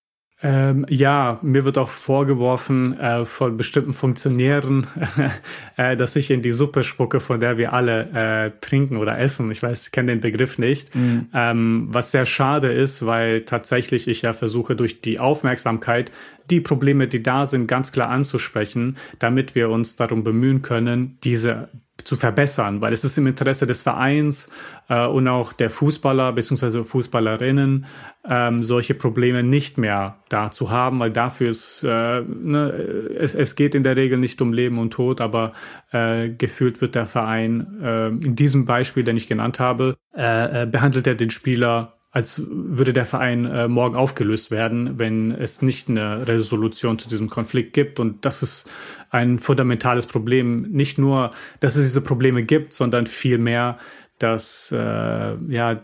[0.43, 4.87] Ähm, ja, mir wird auch vorgeworfen äh, von bestimmten Funktionären,
[5.77, 9.51] äh, dass ich in die Suppe spucke, von der wir alle äh, trinken oder essen.
[9.51, 10.95] Ich weiß, ich kenne den Begriff nicht.
[10.95, 11.27] Mhm.
[11.33, 16.11] Ähm, was sehr schade ist, weil tatsächlich ich ja versuche, durch die Aufmerksamkeit
[16.49, 21.69] die Probleme, die da sind, ganz klar anzusprechen, damit wir uns darum bemühen können, diese
[22.03, 24.49] zu verbessern, weil es ist im Interesse des Vereins
[24.89, 26.83] äh, und auch der Fußballer bzw.
[26.83, 27.85] Fußballerinnen,
[28.27, 32.69] ähm, solche Probleme nicht mehr da zu haben, weil dafür ist, äh, ne,
[33.17, 35.53] es, es geht in der Regel nicht um Leben und Tod, aber
[35.91, 40.65] äh, gefühlt wird der Verein äh, in diesem Beispiel, den ich genannt habe, äh, äh
[40.65, 45.89] behandelt er den Spieler als würde der Verein äh, morgen aufgelöst werden, wenn es nicht
[45.89, 48.01] eine Resolution zu diesem Konflikt gibt.
[48.01, 48.69] Und das ist
[49.11, 50.63] ein fundamentales Problem.
[50.71, 53.77] Nicht nur, dass es diese Probleme gibt, sondern vielmehr,
[54.17, 55.81] dass äh, ja,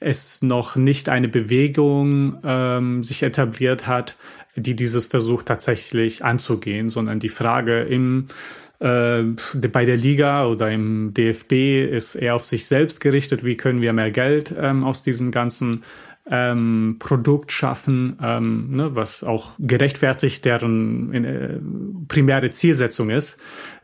[0.00, 4.16] es noch nicht eine Bewegung ähm, sich etabliert hat,
[4.54, 8.26] die dieses versucht tatsächlich anzugehen, sondern die Frage im
[8.80, 9.22] äh,
[9.72, 13.92] bei der Liga oder im DFB ist eher auf sich selbst gerichtet, wie können wir
[13.92, 15.82] mehr Geld ähm, aus diesem ganzen
[16.30, 21.58] ähm, Produkt schaffen, ähm, ne, was auch gerechtfertigt deren äh,
[22.08, 23.40] primäre Zielsetzung ist.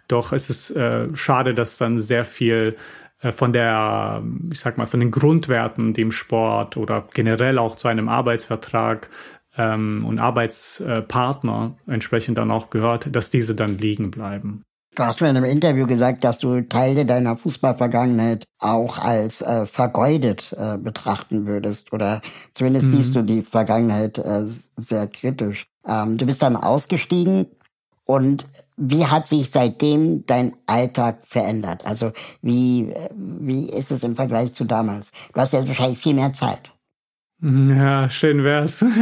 [0.09, 2.77] Doch es ist äh, schade, dass dann sehr viel
[3.21, 7.89] äh, von der, ich sag mal, von den Grundwerten, dem Sport oder generell auch zu
[7.89, 9.09] einem Arbeitsvertrag
[9.57, 14.63] ähm, und Arbeitspartner entsprechend dann auch gehört, dass diese dann liegen bleiben.
[14.95, 19.67] Du hast mir in einem Interview gesagt, dass du Teile deiner Fußballvergangenheit auch als äh,
[19.67, 21.93] vergeudet äh, betrachten würdest.
[21.93, 22.91] Oder zumindest mhm.
[22.91, 25.67] siehst du die Vergangenheit äh, sehr kritisch.
[25.87, 27.47] Ähm, du bist dann ausgestiegen
[28.05, 31.85] und wie hat sich seitdem dein Alltag verändert?
[31.87, 35.11] Also wie, äh, wie ist es im Vergleich zu damals?
[35.33, 36.74] Du hast jetzt wahrscheinlich viel mehr Zeit.
[37.43, 38.85] Ja, schön wär's.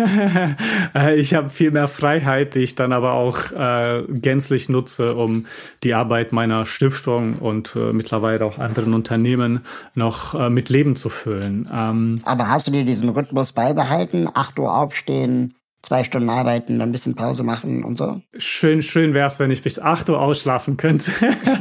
[0.94, 5.46] Äh, ich habe viel mehr Freiheit, die ich dann aber auch äh, gänzlich nutze, um
[5.82, 9.60] die Arbeit meiner Stiftung und äh, mittlerweile auch anderen Unternehmen
[9.94, 11.66] noch äh, mit Leben zu füllen.
[11.72, 14.28] Ähm, aber hast du dir diesen Rhythmus beibehalten?
[14.34, 18.20] Acht Uhr aufstehen, zwei Stunden arbeiten, dann ein bisschen Pause machen und so?
[18.36, 21.10] Schön, schön wär's, wenn ich bis acht Uhr ausschlafen könnte.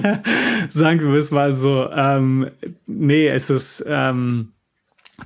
[0.69, 1.89] Sagen wir es mal so.
[1.89, 2.49] Ähm,
[2.85, 3.85] nee, es ist...
[3.87, 4.51] Ähm,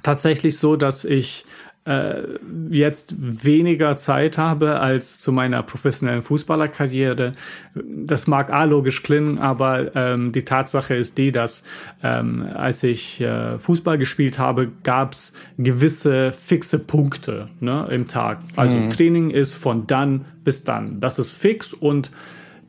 [0.03, 1.45] tatsächlich so, dass ich
[1.85, 2.23] äh,
[2.69, 7.33] jetzt weniger Zeit habe als zu meiner professionellen Fußballerkarriere.
[7.75, 11.63] Das mag A logisch klingen, aber ähm, die Tatsache ist die, dass
[12.01, 18.39] ähm, als ich äh, Fußball gespielt habe, gab es gewisse fixe Punkte ne, im Tag.
[18.55, 18.89] Also mhm.
[18.89, 20.99] Training ist von dann bis dann.
[21.01, 22.11] Das ist fix und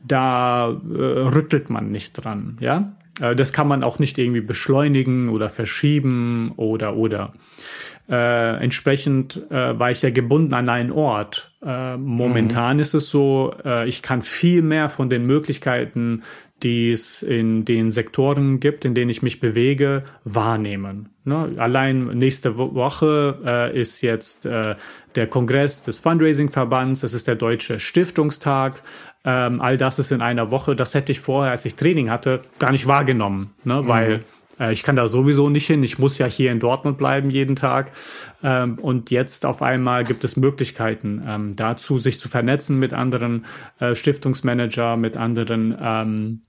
[0.07, 2.93] da äh, rüttelt man nicht dran, ja.
[3.19, 7.33] Äh, das kann man auch nicht irgendwie beschleunigen oder verschieben oder oder.
[8.09, 11.51] Äh, entsprechend äh, war ich ja gebunden an einen Ort.
[11.61, 12.81] Äh, momentan mhm.
[12.81, 16.23] ist es so, äh, ich kann viel mehr von den Möglichkeiten,
[16.63, 21.09] die es in den Sektoren gibt, in denen ich mich bewege, wahrnehmen.
[21.23, 21.53] Ne?
[21.57, 24.75] Allein nächste Woche äh, ist jetzt äh,
[25.15, 28.81] der Kongress des Fundraising-Verbands, es ist der Deutsche Stiftungstag.
[29.27, 30.73] Ähm, all das ist in einer Woche.
[30.73, 33.81] Das hätte ich vorher, als ich Training hatte, gar nicht wahrgenommen, ne?
[33.81, 33.87] Mhm.
[33.89, 34.23] weil
[34.57, 35.83] äh, ich kann da sowieso nicht hin.
[35.83, 37.91] Ich muss ja hier in Dortmund bleiben jeden Tag.
[38.41, 43.45] Ähm, und jetzt auf einmal gibt es Möglichkeiten ähm, dazu, sich zu vernetzen mit anderen
[43.79, 46.41] äh, Stiftungsmanager, mit anderen ähm,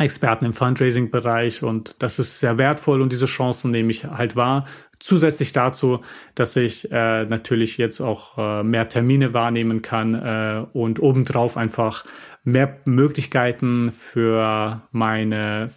[0.00, 4.64] Experten im Fundraising-Bereich und das ist sehr wertvoll und diese Chancen nehme ich halt wahr.
[4.98, 6.00] Zusätzlich dazu,
[6.34, 12.04] dass ich äh, natürlich jetzt auch äh, mehr Termine wahrnehmen kann äh, und obendrauf einfach
[12.42, 15.70] mehr Möglichkeiten für meine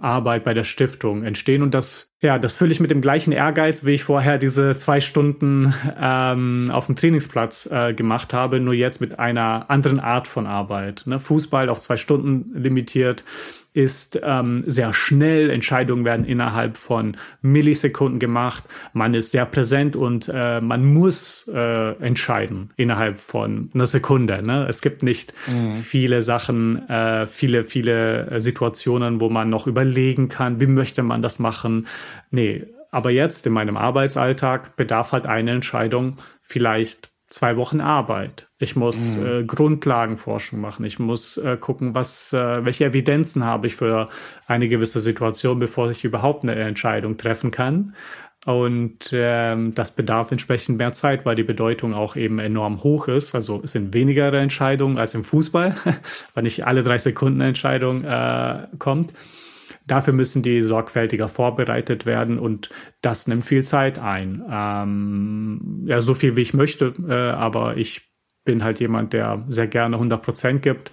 [0.00, 1.62] Arbeit bei der Stiftung entstehen.
[1.62, 5.00] Und das, ja, das fülle ich mit dem gleichen Ehrgeiz, wie ich vorher diese zwei
[5.00, 10.46] Stunden ähm, auf dem Trainingsplatz äh, gemacht habe, nur jetzt mit einer anderen Art von
[10.46, 11.04] Arbeit.
[11.06, 11.18] Ne?
[11.18, 13.24] Fußball auf zwei Stunden limitiert
[13.74, 15.50] ist ähm, sehr schnell.
[15.50, 18.62] Entscheidungen werden innerhalb von Millisekunden gemacht.
[18.92, 24.42] Man ist sehr präsent und äh, man muss äh, entscheiden innerhalb von einer Sekunde.
[24.42, 24.66] Ne?
[24.68, 25.82] Es gibt nicht mhm.
[25.82, 31.40] viele Sachen, äh, viele, viele Situationen, wo man noch überlegen kann, wie möchte man das
[31.40, 31.88] machen.
[32.30, 38.48] Nee, aber jetzt in meinem Arbeitsalltag bedarf halt eine Entscheidung vielleicht zwei Wochen Arbeit.
[38.58, 39.26] Ich muss mhm.
[39.26, 40.84] äh, Grundlagenforschung machen.
[40.84, 44.08] Ich muss äh, gucken, was, äh, welche Evidenzen habe ich für
[44.46, 47.94] eine gewisse Situation, bevor ich überhaupt eine Entscheidung treffen kann.
[48.46, 53.34] Und ähm, das bedarf entsprechend mehr Zeit, weil die Bedeutung auch eben enorm hoch ist.
[53.34, 55.74] Also es sind weniger Entscheidungen als im Fußball,
[56.34, 59.12] weil nicht alle drei Sekunden Entscheidung äh, kommt.
[59.86, 62.70] Dafür müssen die sorgfältiger vorbereitet werden und
[63.02, 64.42] das nimmt viel Zeit ein.
[64.50, 68.10] Ähm, ja, so viel wie ich möchte, äh, aber ich
[68.44, 70.90] bin halt jemand, der sehr gerne 100 Prozent gibt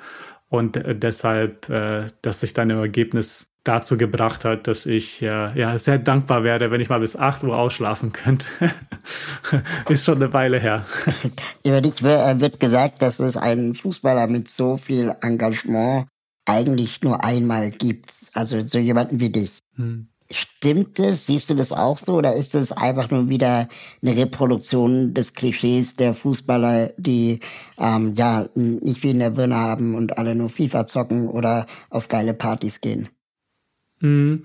[0.50, 5.58] und äh, deshalb, äh, dass sich dann im Ergebnis dazu gebracht hat, dass ich äh,
[5.58, 8.48] ja sehr dankbar werde, wenn ich mal bis 8 Uhr ausschlafen könnte.
[9.90, 10.86] ist schon eine Weile her.
[11.64, 16.08] Über dich wird gesagt, dass es ein Fußballer mit so viel Engagement
[16.46, 18.12] eigentlich nur einmal gibt.
[18.34, 19.60] Also so jemanden wie dich.
[19.76, 20.08] Hm.
[20.32, 21.26] Stimmt es?
[21.28, 22.16] Siehst du das auch so?
[22.16, 23.68] Oder ist es einfach nur wieder
[24.02, 27.42] eine Reproduktion des Klischees der Fußballer, die
[27.78, 32.08] ähm, ja nicht viel in der Birne haben und alle nur FIFA zocken oder auf
[32.08, 33.10] geile Partys gehen?
[34.00, 34.44] Mhm.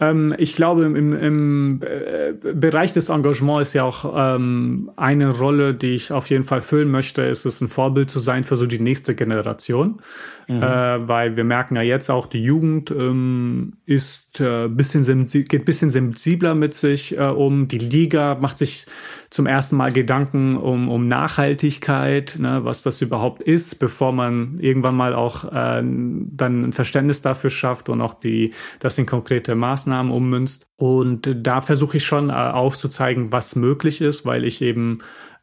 [0.00, 5.74] Ähm, ich glaube, im, im äh, Bereich des Engagements ist ja auch ähm, eine Rolle,
[5.74, 8.66] die ich auf jeden Fall füllen möchte, ist es ein Vorbild zu sein für so
[8.66, 10.00] die nächste Generation.
[10.46, 10.62] Mhm.
[10.62, 15.90] Äh, weil wir merken ja jetzt auch, die Jugend ähm, ist äh, bisschen geht bisschen
[15.90, 17.68] sensibler mit sich äh, um.
[17.68, 18.86] Die Liga macht sich
[19.28, 24.96] zum ersten Mal Gedanken um, um Nachhaltigkeit, ne, was das überhaupt ist, bevor man irgendwann
[24.96, 29.87] mal auch äh, dann ein Verständnis dafür schafft und auch die, das in konkrete Maßnahmen
[29.92, 30.70] ummünzt.
[30.76, 35.00] Und da versuche ich schon äh, aufzuzeigen, was möglich ist, weil ich eben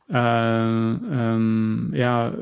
[0.10, 2.34] äh, ähm, ja,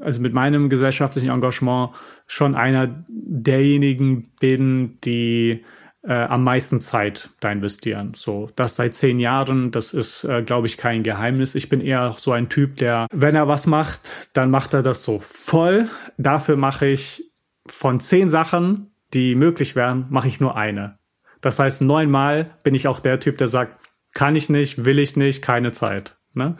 [0.00, 1.90] also mit meinem gesellschaftlichen Engagement
[2.26, 5.64] schon einer derjenigen bin, die
[6.04, 8.12] äh, am meisten Zeit da investieren.
[8.14, 11.54] So, das seit zehn Jahren, das ist, äh, glaube ich, kein Geheimnis.
[11.54, 15.02] Ich bin eher so ein Typ, der, wenn er was macht, dann macht er das
[15.02, 15.88] so voll.
[16.18, 17.30] Dafür mache ich
[17.66, 20.98] von zehn Sachen, die möglich wären, mache ich nur eine.
[21.42, 23.78] Das heißt, neunmal bin ich auch der Typ, der sagt,
[24.14, 26.16] kann ich nicht, will ich nicht, keine Zeit.
[26.32, 26.56] Ne?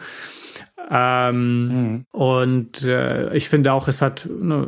[0.95, 2.05] Ähm, mhm.
[2.11, 4.67] Und äh, ich finde auch, es hat eine,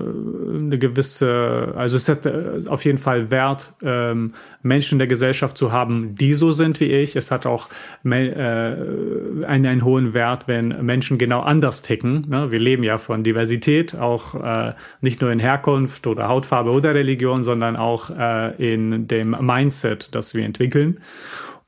[0.55, 4.33] eine, gewisse, also es hat äh, auf jeden Fall Wert, ähm,
[4.63, 7.15] Menschen der Gesellschaft zu haben, die so sind wie ich.
[7.15, 7.69] Es hat auch
[8.03, 12.25] äh, einen, einen hohen Wert, wenn Menschen genau anders ticken.
[12.27, 12.49] Ne?
[12.49, 17.43] Wir leben ja von Diversität, auch äh, nicht nur in Herkunft oder Hautfarbe oder Religion,
[17.43, 20.97] sondern auch äh, in dem Mindset, das wir entwickeln.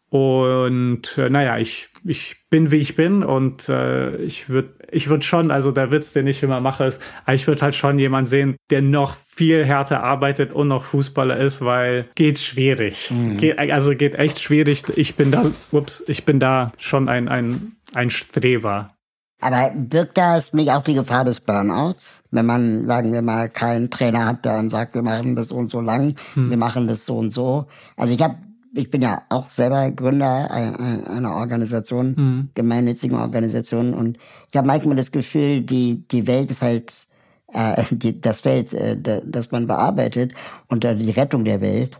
[0.10, 5.26] Und äh, naja, ich, ich bin wie ich bin und äh, ich würde ich würd
[5.26, 8.56] schon, also der Witz, den ich immer mache, ist, ich würde halt schon jemand sehen,
[8.70, 13.12] der noch viel härter arbeitet und noch Fußballer ist, weil geht schwierig.
[13.12, 13.38] Mhm.
[13.38, 14.84] Geht, also geht echt schwierig.
[14.96, 18.94] Ich bin da, ups, ich bin da schon ein, ein, ein Streber.
[19.40, 22.24] Aber birgt das nicht auch die Gefahr des Burnouts?
[22.32, 25.56] Wenn man, sagen wir mal, keinen Trainer hat, der dann sagt, wir machen das so
[25.56, 26.50] und so lang, hm.
[26.50, 27.68] wir machen das so und so.
[27.98, 28.38] Also ich habe
[28.78, 32.50] ich bin ja auch selber Gründer einer Organisation, mhm.
[32.54, 34.18] gemeinnützigen Organisation und
[34.52, 37.08] ich habe manchmal das Gefühl, die, die Welt ist halt
[37.54, 40.34] äh, die, das Feld, äh, das man bearbeitet
[40.68, 42.00] unter die Rettung der Welt.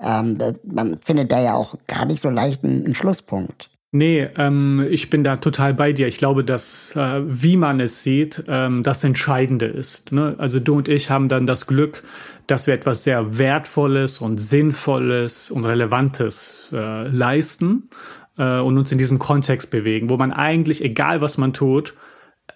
[0.00, 3.70] Ähm, man findet da ja auch gar nicht so leicht einen, einen Schlusspunkt.
[3.90, 6.08] Nee, ähm, ich bin da total bei dir.
[6.08, 10.12] Ich glaube, dass äh, wie man es sieht, ähm, das Entscheidende ist.
[10.12, 10.34] Ne?
[10.36, 12.02] Also du und ich haben dann das Glück,
[12.48, 17.90] dass wir etwas sehr Wertvolles und Sinnvolles und Relevantes äh, leisten
[18.38, 21.94] äh, und uns in diesem Kontext bewegen, wo man eigentlich, egal was man tut,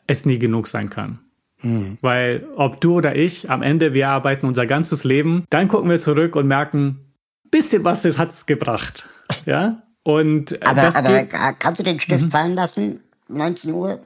[0.06, 1.20] es nie genug sein kann.
[1.60, 1.98] Mhm.
[2.00, 5.98] Weil ob du oder ich, am Ende, wir arbeiten unser ganzes Leben, dann gucken wir
[5.98, 7.12] zurück und merken,
[7.50, 9.08] bisschen was hat es gebracht.
[9.46, 9.82] Ja?
[10.02, 11.26] Und äh, aber, aber
[11.58, 12.30] kannst du den Stift mhm.
[12.30, 13.00] fallen lassen?
[13.28, 14.00] 19 Uhr?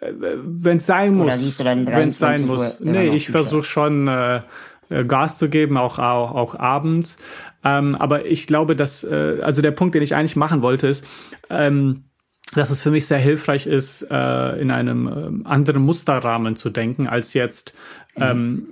[0.00, 1.26] Äh, wenn es sein muss.
[1.26, 2.80] Wenn es sein muss.
[2.80, 4.40] Nee, ich versuche schon äh, äh,
[5.06, 7.16] Gas zu geben, auch, auch, auch abends.
[7.64, 11.06] Ähm, aber ich glaube, dass, äh, also der Punkt, den ich eigentlich machen wollte, ist,
[11.48, 12.04] ähm,
[12.54, 15.06] dass es für mich sehr hilfreich ist, äh, in einem
[15.44, 17.74] äh, anderen Musterrahmen zu denken, als jetzt
[18.16, 18.22] mhm.
[18.22, 18.66] ähm,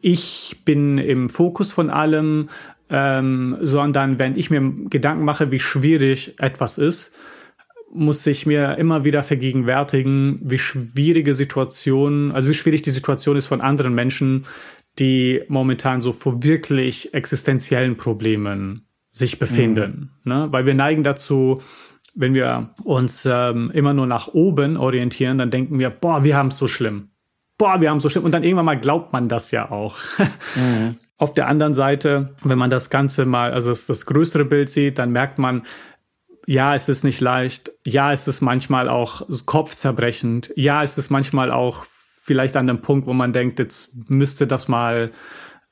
[0.00, 2.48] ich bin im Fokus von allem,
[2.90, 7.12] ähm, sondern wenn ich mir Gedanken mache, wie schwierig etwas ist,
[7.92, 13.46] muss ich mir immer wieder vergegenwärtigen, wie schwierige Situationen, also wie schwierig die Situation ist
[13.46, 14.44] von anderen Menschen,
[14.98, 20.10] die momentan so vor wirklich existenziellen Problemen sich befinden.
[20.24, 20.32] Mhm.
[20.32, 20.48] Ne?
[20.50, 21.60] Weil wir neigen dazu,
[22.14, 26.48] wenn wir uns ähm, immer nur nach oben orientieren, dann denken wir, boah, wir haben
[26.48, 27.10] es so schlimm.
[27.56, 28.24] Boah, wir haben es so schlimm.
[28.24, 29.96] Und dann irgendwann mal glaubt man das ja auch.
[30.56, 30.96] Mhm.
[31.20, 35.00] Auf der anderen Seite, wenn man das Ganze mal, also das, das größere Bild sieht,
[35.00, 35.62] dann merkt man,
[36.46, 37.72] ja, es ist nicht leicht.
[37.84, 40.52] Ja, es ist manchmal auch kopfzerbrechend.
[40.54, 41.84] Ja, es ist manchmal auch
[42.28, 45.10] vielleicht an dem Punkt, wo man denkt, jetzt müsste das mal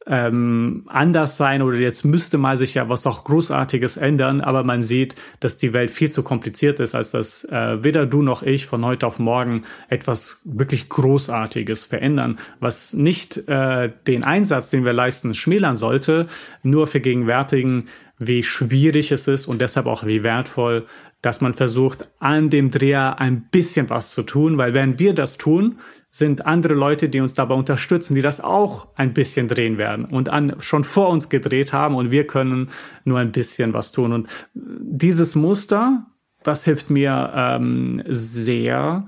[0.07, 4.83] ähm, anders sein oder jetzt müsste mal sich ja was auch Großartiges ändern, aber man
[4.83, 8.67] sieht, dass die Welt viel zu kompliziert ist, als dass äh, weder du noch ich
[8.67, 14.93] von heute auf morgen etwas wirklich Großartiges verändern, was nicht äh, den Einsatz, den wir
[14.93, 16.29] leisten, schmälern sollte,
[16.63, 17.87] nur vergegenwärtigen,
[18.19, 20.87] wie schwierig es ist und deshalb auch wie wertvoll,
[21.21, 25.37] dass man versucht, an dem Dreher ein bisschen was zu tun, weil wenn wir das
[25.37, 25.79] tun,
[26.17, 30.29] sind andere Leute, die uns dabei unterstützen, die das auch ein bisschen drehen werden und
[30.29, 32.71] an, schon vor uns gedreht haben und wir können
[33.05, 34.13] nur ein bisschen was tun.
[34.13, 36.07] Und dieses Muster,
[36.43, 39.07] das hilft mir ähm, sehr,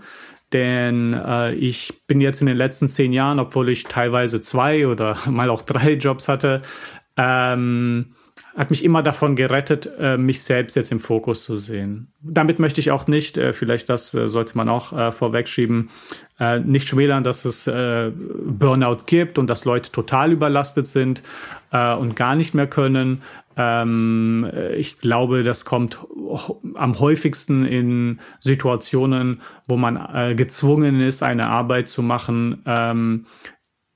[0.52, 5.16] denn äh, ich bin jetzt in den letzten zehn Jahren, obwohl ich teilweise zwei oder
[5.30, 6.62] mal auch drei Jobs hatte,
[7.16, 8.14] ähm,
[8.58, 12.12] hat mich immer davon gerettet, äh, mich selbst jetzt im Fokus zu sehen.
[12.20, 15.90] Damit möchte ich auch nicht, äh, vielleicht das äh, sollte man auch vorwegschieben,
[16.64, 21.22] nicht schmälern, dass es Burnout gibt und dass Leute total überlastet sind
[21.70, 23.22] und gar nicht mehr können.
[23.56, 25.98] Ähm, ich glaube, das kommt
[26.74, 33.26] am häufigsten in Situationen, wo man gezwungen ist, eine Arbeit zu machen, ähm,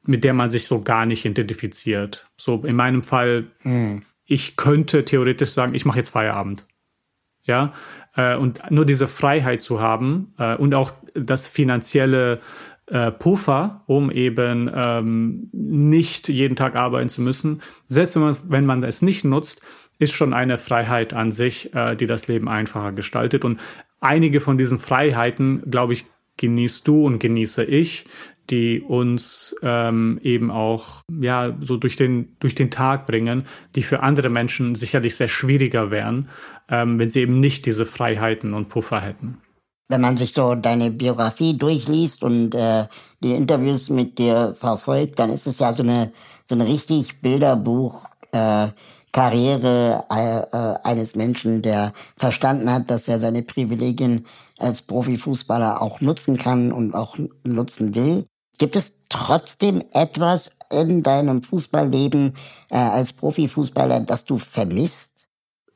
[0.05, 2.27] mit der man sich so gar nicht identifiziert.
[2.37, 6.66] So in meinem Fall mhm ich könnte theoretisch sagen, ich mache jetzt Feierabend.
[7.45, 7.73] Ja,
[8.16, 12.40] äh, und nur diese Freiheit zu haben äh, und auch das finanzielle
[12.87, 18.66] äh, Puffer, um eben ähm, nicht jeden Tag arbeiten zu müssen, selbst wenn man, wenn
[18.66, 19.61] man es nicht nutzt,
[19.99, 23.45] ist schon eine Freiheit an sich, die das Leben einfacher gestaltet.
[23.45, 23.61] Und
[24.01, 26.07] einige von diesen Freiheiten, glaube ich,
[26.43, 28.05] genießt du und genieße ich,
[28.51, 34.03] die uns ähm, eben auch ja so durch den durch den Tag bringen, die für
[34.03, 36.29] andere Menschen sicherlich sehr schwieriger wären,
[36.69, 39.39] ähm, wenn sie eben nicht diese Freiheiten und Puffer hätten.
[39.89, 42.87] Wenn man sich so deine Biografie durchliest und äh,
[43.23, 46.13] die Interviews mit dir verfolgt, dann ist es ja so eine
[46.45, 48.69] so eine richtig Bilderbuch äh,
[49.13, 54.27] Karriere äh, äh, eines Menschen, der verstanden hat, dass er seine Privilegien
[54.62, 58.27] als Profifußballer auch nutzen kann und auch nutzen will.
[58.59, 62.35] Gibt es trotzdem etwas in deinem Fußballleben
[62.70, 65.12] äh, als Profifußballer, das du vermisst?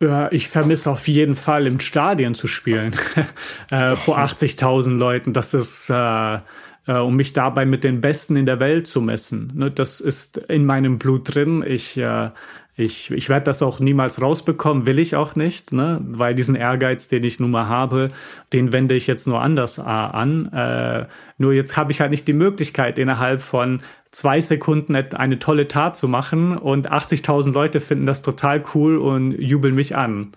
[0.01, 2.95] Ja, ich vermisse auf jeden Fall im Stadion zu spielen
[3.71, 5.33] äh, vor 80.000 Leuten.
[5.33, 6.39] Das ist äh,
[6.87, 9.53] äh, um mich dabei mit den Besten in der Welt zu messen.
[9.55, 11.65] Ne, das ist in meinem Blut drin.
[11.67, 12.31] Ich äh,
[12.79, 15.99] ich, ich werde das auch niemals rausbekommen, will ich auch nicht, ne?
[16.09, 18.11] weil diesen Ehrgeiz, den ich nun mal habe,
[18.53, 20.53] den wende ich jetzt nur anders äh, an.
[20.53, 21.07] Äh,
[21.39, 25.97] nur jetzt habe ich halt nicht die Möglichkeit, innerhalb von zwei Sekunden eine tolle Tat
[25.97, 30.33] zu machen und 80.000 Leute finden das total cool und jubeln mich an.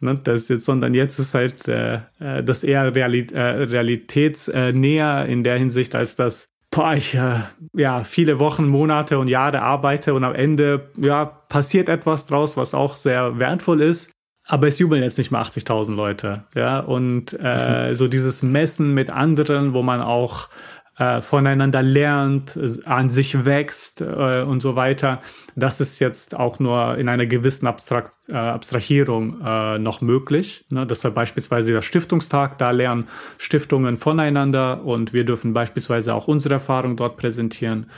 [0.00, 0.18] Ne?
[0.22, 5.56] Das jetzt, sondern jetzt ist halt äh, äh das eher Reali äh, realitätsnäher in der
[5.56, 7.40] Hinsicht, als das boah, ich äh,
[7.72, 12.74] ja viele Wochen, Monate und Jahre arbeite und am Ende ja passiert etwas draus, was
[12.74, 14.12] auch sehr wertvoll ist.
[14.48, 19.10] Aber es jubeln jetzt nicht mal 80.000 Leute, ja und äh, so dieses Messen mit
[19.10, 20.48] anderen, wo man auch
[20.98, 25.20] äh, voneinander lernt, an sich wächst äh, und so weiter.
[25.54, 30.64] Das ist jetzt auch nur in einer gewissen Abstrakt, äh, Abstrahierung äh, noch möglich.
[30.70, 30.86] Ne?
[30.86, 36.96] Deshalb beispielsweise der Stiftungstag, da lernen Stiftungen voneinander und wir dürfen beispielsweise auch unsere Erfahrung
[36.96, 37.90] dort präsentieren.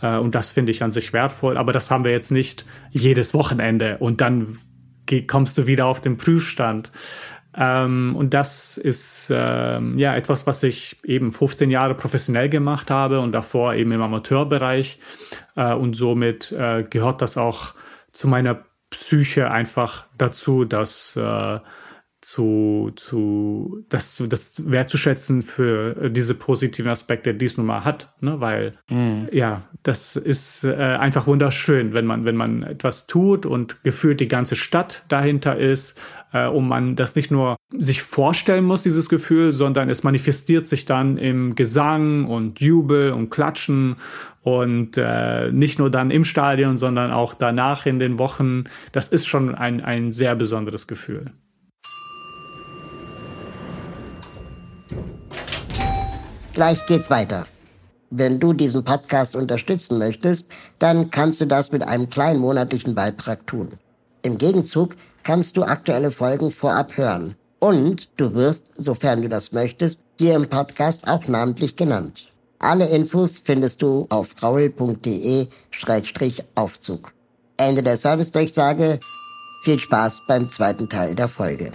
[0.00, 1.56] Äh, und das finde ich an sich wertvoll.
[1.56, 4.58] Aber das haben wir jetzt nicht jedes Wochenende und dann
[5.26, 6.90] kommst du wieder auf den Prüfstand.
[7.56, 13.20] Ähm, und das ist ähm, ja etwas, was ich eben 15 Jahre professionell gemacht habe
[13.20, 14.98] und davor eben im Amateurbereich.
[15.56, 17.74] Äh, und somit äh, gehört das auch
[18.12, 21.58] zu meiner Psyche einfach dazu, dass äh,
[22.24, 28.40] zu, zu, das, das wertzuschätzen für diese positiven Aspekte, die es nun mal hat, ne?
[28.40, 29.28] weil mhm.
[29.30, 34.28] ja, das ist äh, einfach wunderschön, wenn man, wenn man etwas tut und gefühlt die
[34.28, 36.00] ganze Stadt dahinter ist
[36.32, 40.86] äh, und man das nicht nur sich vorstellen muss, dieses Gefühl, sondern es manifestiert sich
[40.86, 43.96] dann im Gesang und Jubel und Klatschen
[44.40, 48.64] und äh, nicht nur dann im Stadion, sondern auch danach in den Wochen.
[48.92, 51.32] Das ist schon ein, ein sehr besonderes Gefühl.
[56.54, 57.46] Gleich geht's weiter.
[58.10, 60.46] Wenn du diesen Podcast unterstützen möchtest,
[60.78, 63.70] dann kannst du das mit einem kleinen monatlichen Beitrag tun.
[64.22, 67.34] Im Gegenzug kannst du aktuelle Folgen vorab hören.
[67.58, 72.30] Und du wirst, sofern du das möchtest, hier im Podcast auch namentlich genannt.
[72.60, 77.12] Alle Infos findest du auf raul.de-aufzug.
[77.56, 79.00] Ende der Servicedurchsage.
[79.64, 81.72] Viel Spaß beim zweiten Teil der Folge.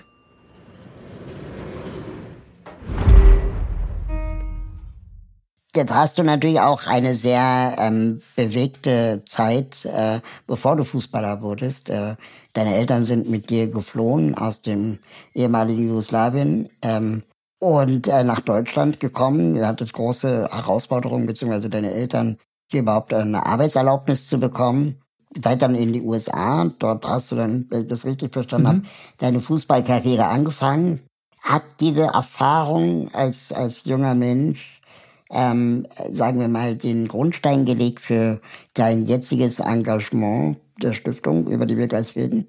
[5.76, 11.92] Jetzt hast du natürlich auch eine sehr ähm, bewegte Zeit, äh, bevor du Fußballer wurdest.
[11.92, 12.16] Äh,
[12.54, 14.98] deine Eltern sind mit dir geflohen aus dem
[15.36, 17.22] ehemaligen Jugoslawien ähm,
[17.60, 19.54] und äh, nach Deutschland gekommen.
[19.54, 22.38] Du hattest große Herausforderungen, beziehungsweise deine Eltern,
[22.72, 25.02] hier überhaupt eine Arbeitserlaubnis zu bekommen.
[25.44, 28.70] Seid dann in die USA, dort hast du dann, wenn ich das richtig verstanden mhm.
[28.70, 28.82] habe,
[29.20, 31.02] deine Fußballkarriere angefangen.
[31.42, 34.79] Hat diese Erfahrung als, als junger Mensch
[35.32, 38.42] ähm, sagen wir mal, den Grundstein gelegt für
[38.74, 42.48] dein jetziges Engagement der Stiftung, über die wir gleich reden?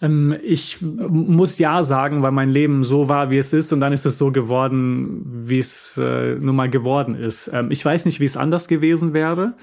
[0.00, 3.92] Ähm, ich muss ja sagen, weil mein Leben so war, wie es ist, und dann
[3.92, 7.50] ist es so geworden, wie es äh, nun mal geworden ist.
[7.52, 9.54] Ähm, ich weiß nicht, wie es anders gewesen wäre.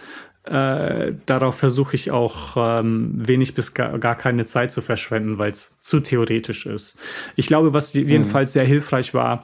[0.46, 5.52] Äh, darauf versuche ich auch ähm, wenig bis gar, gar, keine Zeit zu verschwenden, weil
[5.52, 6.98] es zu theoretisch ist.
[7.36, 8.08] Ich glaube, was mhm.
[8.08, 9.44] jedenfalls sehr hilfreich war,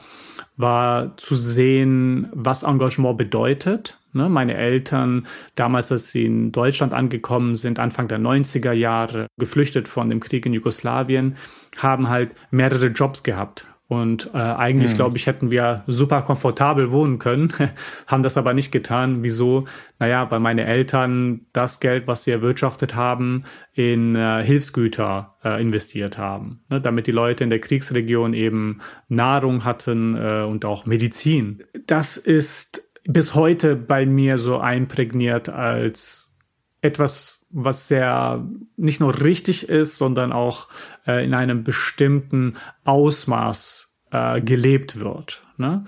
[0.58, 3.99] war zu sehen, was Engagement bedeutet.
[4.14, 9.89] Ne, meine Eltern, damals, als sie in Deutschland angekommen sind, Anfang der 90er Jahre, geflüchtet
[9.89, 11.36] von dem Krieg in Jugoslawien,
[11.78, 14.95] haben halt mehrere Jobs gehabt und äh, eigentlich, hm.
[14.95, 17.53] glaube ich, hätten wir super komfortabel wohnen können,
[18.07, 19.21] haben das aber nicht getan.
[19.21, 19.65] Wieso?
[19.99, 26.17] Naja, weil meine Eltern das Geld, was sie erwirtschaftet haben, in äh, Hilfsgüter äh, investiert
[26.17, 26.81] haben, ne?
[26.81, 31.63] damit die Leute in der Kriegsregion eben Nahrung hatten äh, und auch Medizin.
[31.86, 36.36] Das ist bis heute bei mir so einprägniert als
[36.81, 38.45] etwas was sehr
[38.76, 40.68] nicht nur richtig ist, sondern auch
[41.08, 45.41] äh, in einem bestimmten Ausmaß äh, gelebt wird.
[45.58, 45.86] Ne?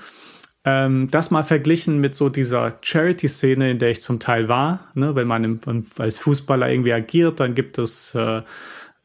[0.63, 4.79] Ähm, das mal verglichen mit so dieser Charity-Szene, in der ich zum Teil war.
[4.95, 5.13] Ne?
[5.15, 8.43] Wenn man im, als Fußballer irgendwie agiert, dann gibt es äh,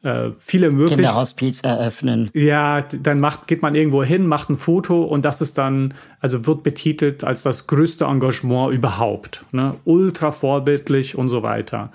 [0.03, 1.01] äh, viele Möglichkeiten.
[1.01, 2.29] Kinderhospiz eröffnen.
[2.33, 6.47] Ja, dann macht, geht man irgendwo hin, macht ein Foto und das ist dann, also
[6.47, 9.43] wird betitelt als das größte Engagement überhaupt.
[9.51, 9.75] Ne?
[9.83, 11.91] Ultra vorbildlich und so weiter.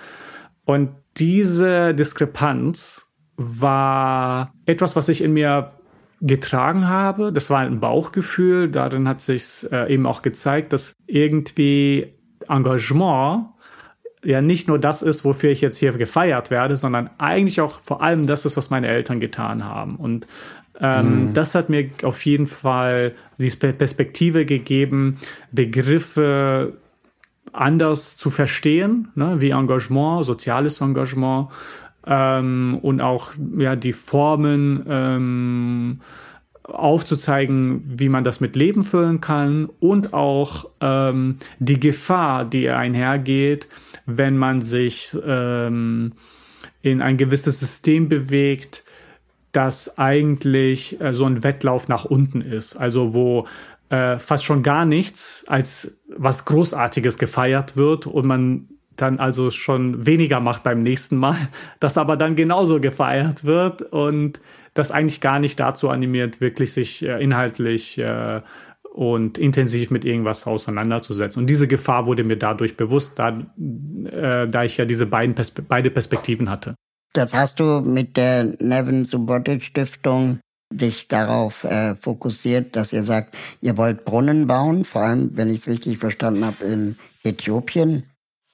[0.69, 3.07] Und diese Diskrepanz
[3.39, 5.73] war etwas, was ich in mir
[6.21, 7.33] getragen habe.
[7.33, 8.71] Das war ein Bauchgefühl.
[8.71, 12.12] Darin hat sich äh, eben auch gezeigt, dass irgendwie
[12.49, 13.47] Engagement
[14.23, 18.03] ja nicht nur das ist, wofür ich jetzt hier gefeiert werde, sondern eigentlich auch vor
[18.03, 19.97] allem das ist, was meine Eltern getan haben.
[19.97, 20.27] Und
[20.79, 21.35] ähm, mhm.
[21.35, 25.14] das hat mir auf jeden Fall die Perspektive gegeben,
[25.51, 26.75] Begriffe
[27.59, 31.49] anders zu verstehen, ne, wie Engagement, soziales Engagement
[32.07, 36.01] ähm, und auch ja die Formen ähm,
[36.63, 43.69] aufzuzeigen, wie man das mit Leben füllen kann und auch ähm, die Gefahr, die einhergeht,
[44.07, 46.13] wenn man sich ähm,
[46.83, 48.85] in ein gewisses System bewegt,
[49.53, 52.77] das eigentlich äh, so ein Wettlauf nach unten ist.
[52.77, 53.47] Also wo
[53.91, 60.07] äh, fast schon gar nichts als was Großartiges gefeiert wird und man dann also schon
[60.07, 61.36] weniger macht beim nächsten Mal,
[61.80, 64.41] das aber dann genauso gefeiert wird und
[64.74, 68.43] das eigentlich gar nicht dazu animiert, wirklich sich äh, inhaltlich äh,
[68.93, 71.41] und intensiv mit irgendwas auseinanderzusetzen.
[71.41, 75.62] Und diese Gefahr wurde mir dadurch bewusst, da, äh, da ich ja diese beiden Perspe
[75.62, 76.74] beide Perspektiven hatte.
[77.12, 80.41] Das hast du mit der Nevin Subotic Stiftung
[80.71, 85.61] sich darauf äh, fokussiert, dass ihr sagt, ihr wollt Brunnen bauen, vor allem, wenn ich
[85.61, 88.05] es richtig verstanden habe, in Äthiopien.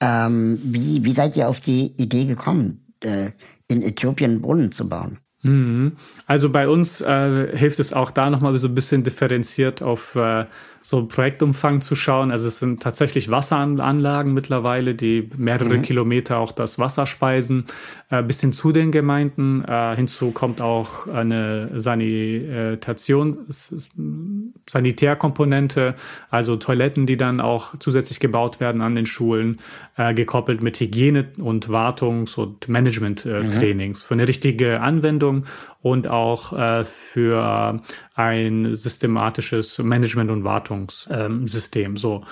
[0.01, 3.31] Ähm, wie, wie seid ihr auf die Idee gekommen, äh,
[3.67, 5.19] in Äthiopien Brunnen zu bauen?
[5.45, 5.93] Mhm.
[6.25, 10.45] Also bei uns äh, hilft es auch da nochmal so ein bisschen differenziert auf äh,
[10.85, 12.29] so Projektumfang zu schauen.
[12.29, 15.81] Also es sind tatsächlich Wasseranlagen mittlerweile, die mehrere mhm.
[15.81, 17.65] Kilometer auch das Wasser speisen,
[18.11, 19.65] äh, bis hin zu den Gemeinden.
[19.65, 23.47] Äh, hinzu kommt auch eine Sanitation,
[24.69, 25.95] Sanitärkomponente,
[26.29, 29.61] also Toiletten, die dann auch zusätzlich gebaut werden an den Schulen,
[29.97, 34.07] äh, gekoppelt mit Hygiene- und Wartungs- und Management-Trainings mhm.
[34.07, 35.45] für eine richtige Anwendung
[35.85, 37.79] und auch äh, für
[38.15, 41.95] ein systematisches Management- und Wartungssystem.
[41.95, 42.23] So.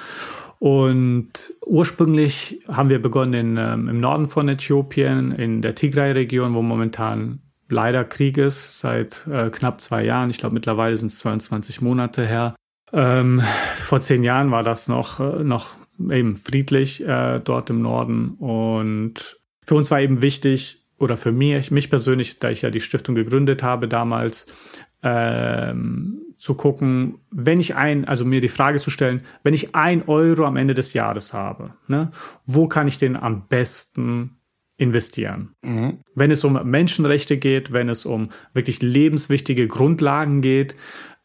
[0.57, 6.63] Und ursprünglich haben wir begonnen in, ähm, im Norden von Äthiopien, in der Tigray-Region, wo
[6.63, 10.31] momentan leider Krieg ist, seit äh, knapp zwei Jahren.
[10.31, 12.55] Ich glaube, mittlerweile sind es 22 Monate her.
[12.91, 13.43] Ähm,
[13.75, 18.31] vor zehn Jahren war das noch, äh, noch eben friedlich äh, dort im Norden.
[18.39, 22.81] Und für uns war eben wichtig, oder für mich, mich persönlich, da ich ja die
[22.81, 24.47] Stiftung gegründet habe damals,
[25.01, 30.07] ähm, zu gucken, wenn ich ein, also mir die Frage zu stellen, wenn ich ein
[30.07, 32.11] Euro am Ende des Jahres habe, ne,
[32.45, 34.37] wo kann ich den am besten
[34.77, 35.55] investieren?
[35.63, 35.99] Mhm.
[36.15, 40.75] Wenn es um Menschenrechte geht, wenn es um wirklich lebenswichtige Grundlagen geht,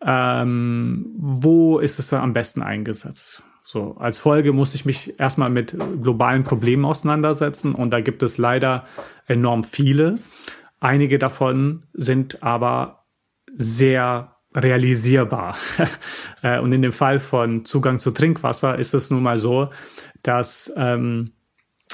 [0.05, 3.43] ähm, wo ist es da am besten eingesetzt?
[3.71, 8.39] So, als Folge musste ich mich erstmal mit globalen Problemen auseinandersetzen und da gibt es
[8.39, 8.87] leider
[9.27, 10.21] enorm viele.
[10.81, 13.05] Einige davon sind aber
[13.55, 15.59] sehr realisierbar.
[16.41, 19.71] Äh, und in dem Fall von Zugang zu Trinkwasser ist es nun mal so,
[20.23, 21.33] dass ähm,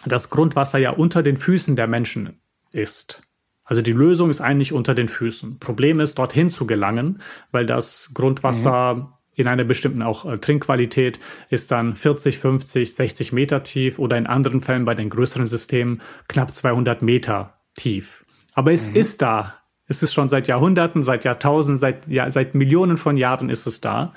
[0.05, 2.39] das Grundwasser ja unter den Füßen der Menschen
[2.71, 3.23] ist.
[3.65, 5.59] Also die Lösung ist eigentlich unter den Füßen.
[5.61, 7.23] Problem ist, dorthin zu gelangen,
[7.53, 11.21] weil das Grundwasser mhm in einer bestimmten auch äh, Trinkqualität
[11.51, 16.01] ist dann 40, 50, 60 Meter tief oder in anderen Fällen bei den größeren Systemen
[16.29, 18.25] knapp 200 Meter tief.
[18.55, 18.97] Aber es mhm.
[18.97, 23.51] ist da Es ist schon seit Jahrhunderten, seit Jahrtausenden, seit, ja, seit Millionen von Jahren
[23.51, 24.15] ist es da.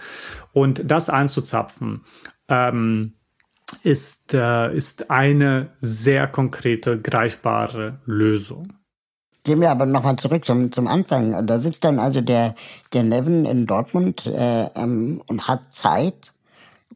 [0.53, 2.01] Und das anzuzapfen,
[2.47, 3.13] ähm,
[3.83, 8.76] ist, äh, ist eine sehr konkrete, greifbare Lösung.
[9.47, 11.47] Gehen wir aber nochmal zurück zum, zum Anfang.
[11.47, 12.53] Da sitzt dann also der,
[12.91, 16.33] der Nevin in Dortmund äh, ähm, und hat Zeit,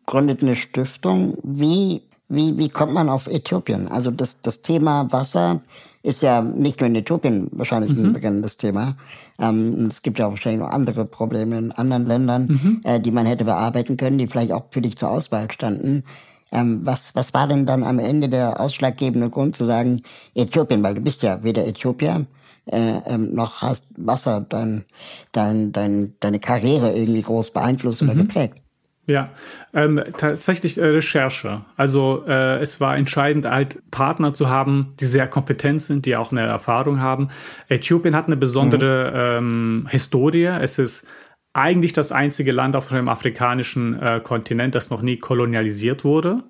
[0.06, 1.38] gründet eine Stiftung.
[1.44, 3.88] Wie, wie, wie kommt man auf Äthiopien?
[3.88, 5.62] Also das, das Thema Wasser
[6.04, 8.08] ist ja nicht nur in Äthiopien wahrscheinlich mhm.
[8.08, 8.98] ein brennendes Thema.
[9.40, 12.82] Ähm, es gibt ja auch wahrscheinlich noch andere Probleme in anderen Ländern, mhm.
[12.84, 16.04] äh, die man hätte bearbeiten können, die vielleicht auch für dich zur Auswahl standen.
[16.52, 20.02] Ähm, was, was war denn dann am Ende der ausschlaggebende Grund zu sagen,
[20.36, 22.26] Äthiopien, weil du bist ja weder Äthiopier,
[22.66, 24.86] äh, ähm, noch hast Wasser dein,
[25.32, 28.10] dein, dein, deine Karriere irgendwie groß beeinflusst mhm.
[28.10, 28.62] oder geprägt.
[29.08, 29.32] Ja,
[29.74, 31.66] ähm, tatsächlich äh, Recherche.
[31.76, 36.32] Also äh, es war entscheidend, halt Partner zu haben, die sehr kompetent sind, die auch
[36.32, 37.30] eine Erfahrung haben.
[37.68, 39.84] Äthiopien hat eine besondere mhm.
[39.84, 40.46] ähm, Historie.
[40.46, 41.08] Es ist
[41.54, 46.44] eigentlich das einzige Land auf dem afrikanischen äh, Kontinent, das noch nie kolonialisiert wurde.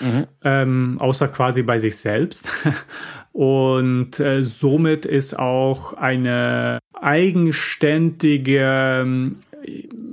[0.00, 0.26] Mhm.
[0.44, 2.50] Ähm, außer quasi bei sich selbst.
[3.32, 9.36] Und äh, somit ist auch eine eigenständige ähm,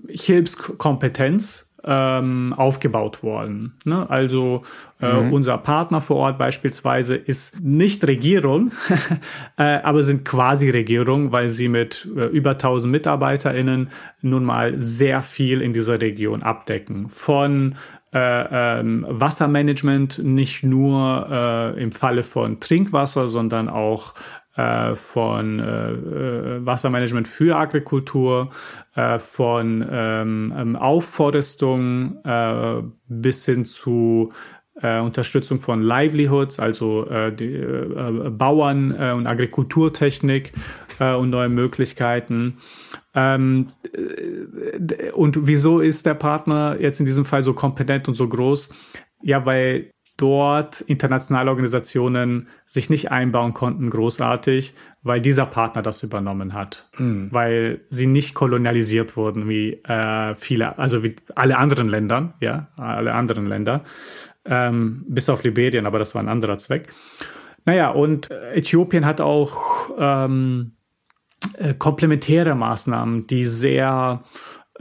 [0.09, 3.73] Hilfskompetenz ähm, aufgebaut worden.
[3.85, 4.09] Ne?
[4.09, 4.63] Also
[5.01, 5.33] äh, mhm.
[5.33, 8.71] unser Partner vor Ort beispielsweise ist nicht Regierung,
[9.57, 13.89] äh, aber sind quasi Regierung, weil sie mit äh, über 1000 MitarbeiterInnen
[14.21, 17.09] nun mal sehr viel in dieser Region abdecken.
[17.09, 17.75] Von
[18.13, 24.13] äh, ähm, Wassermanagement nicht nur äh, im Falle von Trinkwasser, sondern auch
[24.55, 28.51] äh, von äh, äh, Wassermanagement für Agrikultur,
[29.17, 34.31] von ähm, ähm Aufforestung äh, bis hin zu
[34.81, 37.63] Unterstützung von Livelihoods, also die,
[38.31, 40.51] Bauern und Agrikulturtechnik
[41.03, 42.57] äh, und neue Möglichkeiten.
[43.13, 43.67] Ähm,
[45.13, 48.69] und wieso ist der Partner jetzt in diesem Fall so kompetent und so groß?
[49.21, 56.53] Ja, weil dort internationale Organisationen sich nicht einbauen konnten, großartig, weil dieser Partner das übernommen
[56.53, 56.89] hat.
[56.97, 57.29] Mhm.
[57.31, 63.13] Weil sie nicht kolonialisiert wurden wie äh, viele, also wie alle anderen Länder, ja, alle
[63.13, 63.83] anderen Länder,
[64.45, 66.89] ähm, bis auf Liberien, aber das war ein anderer Zweck.
[67.65, 70.73] Naja, und Äthiopien hat auch ähm,
[71.57, 74.23] äh, komplementäre Maßnahmen, die sehr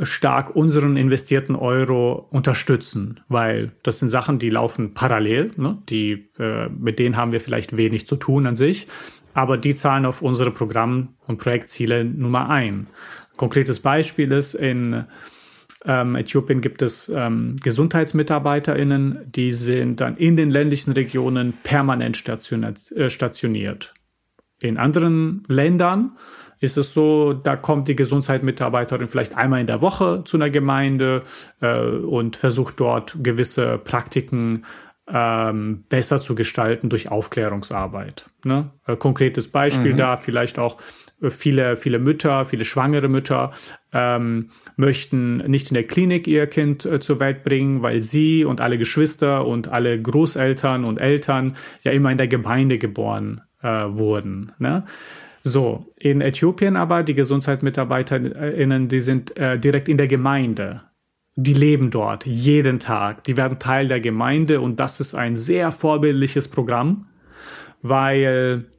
[0.00, 5.82] stark unseren investierten Euro unterstützen, weil das sind Sachen, die laufen parallel, ne?
[5.88, 8.88] die, äh, mit denen haben wir vielleicht wenig zu tun an sich,
[9.34, 12.86] aber die zahlen auf unsere Programm- und Projektziele Nummer ein.
[13.36, 15.04] konkretes Beispiel ist, in
[15.84, 23.10] ähm, Äthiopien gibt es ähm, GesundheitsmitarbeiterInnen, die sind dann in den ländlichen Regionen permanent äh,
[23.10, 23.94] stationiert.
[24.60, 26.16] In anderen Ländern
[26.62, 31.22] ist es so, da kommt die Gesundheitsmitarbeiterin vielleicht einmal in der Woche zu einer Gemeinde
[31.60, 34.64] äh, und versucht dort gewisse Praktiken
[35.08, 38.30] ähm, besser zu gestalten durch Aufklärungsarbeit.
[38.44, 38.70] Ne?
[38.86, 39.96] Äh, konkretes Beispiel mhm.
[39.96, 40.78] da vielleicht auch
[41.20, 43.50] äh, viele, viele Mütter, viele schwangere Mütter
[43.92, 48.60] ähm, möchten nicht in der Klinik ihr Kind äh, zur Welt bringen, weil sie und
[48.60, 54.52] alle Geschwister und alle Großeltern und Eltern ja immer in der Gemeinde geboren äh, wurden.
[54.60, 54.84] Ne?
[55.42, 60.82] So, in Äthiopien aber, die GesundheitsmitarbeiterInnen, die sind äh, direkt in der Gemeinde.
[61.34, 63.24] Die leben dort jeden Tag.
[63.24, 67.06] Die werden Teil der Gemeinde und das ist ein sehr vorbildliches Programm,
[67.80, 68.71] weil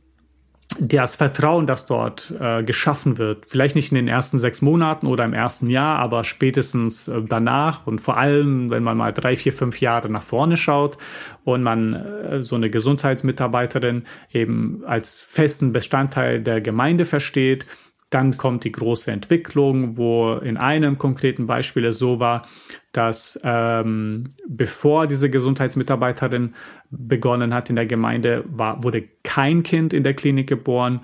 [0.79, 5.23] das Vertrauen, das dort äh, geschaffen wird, vielleicht nicht in den ersten sechs Monaten oder
[5.23, 9.53] im ersten Jahr, aber spätestens äh, danach und vor allem, wenn man mal drei, vier,
[9.53, 10.97] fünf Jahre nach vorne schaut
[11.43, 17.65] und man äh, so eine Gesundheitsmitarbeiterin eben als festen Bestandteil der Gemeinde versteht,
[18.13, 22.43] dann kommt die große Entwicklung, wo in einem konkreten Beispiel es so war,
[22.91, 26.53] dass ähm, bevor diese Gesundheitsmitarbeiterin
[26.91, 31.01] begonnen hat in der Gemeinde, war, wurde kein Kind in der Klinik geboren.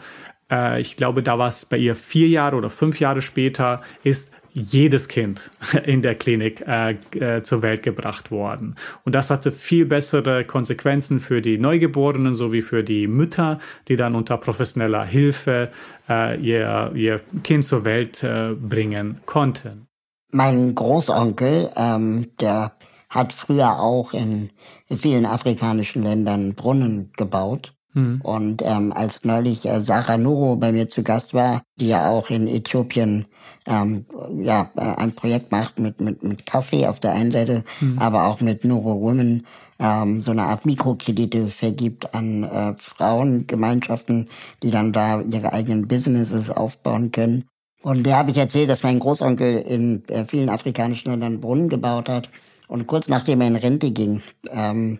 [0.51, 4.35] Äh, ich glaube, da war es bei ihr vier Jahre oder fünf Jahre später, ist
[4.53, 5.51] jedes Kind
[5.85, 8.75] in der Klinik äh, äh, zur Welt gebracht worden.
[9.05, 14.15] Und das hatte viel bessere Konsequenzen für die Neugeborenen sowie für die Mütter, die dann
[14.15, 15.69] unter professioneller Hilfe
[16.07, 19.87] äh, ihr, ihr Kind zur Welt äh, bringen konnten.
[20.31, 22.73] Mein Großonkel, ähm, der
[23.09, 24.51] hat früher auch in
[24.95, 27.73] vielen afrikanischen Ländern Brunnen gebaut.
[27.99, 28.21] Mhm.
[28.21, 32.29] Und ähm, als neulich äh, Sarah Nuro bei mir zu Gast war, die ja auch
[32.29, 33.25] in Äthiopien
[33.67, 34.05] ähm,
[34.41, 37.99] ja, äh, ein Projekt macht mit, mit, mit Kaffee auf der einen Seite, mhm.
[37.99, 39.45] aber auch mit Nuro Women,
[39.79, 44.29] ähm, so eine Art Mikrokredite vergibt an äh, Frauengemeinschaften,
[44.63, 47.45] die dann da ihre eigenen Businesses aufbauen können.
[47.81, 52.09] Und der habe ich erzählt, dass mein Großonkel in äh, vielen afrikanischen Ländern Brunnen gebaut
[52.09, 52.29] hat.
[52.67, 54.21] Und kurz nachdem er in Rente ging,
[54.51, 54.99] ähm,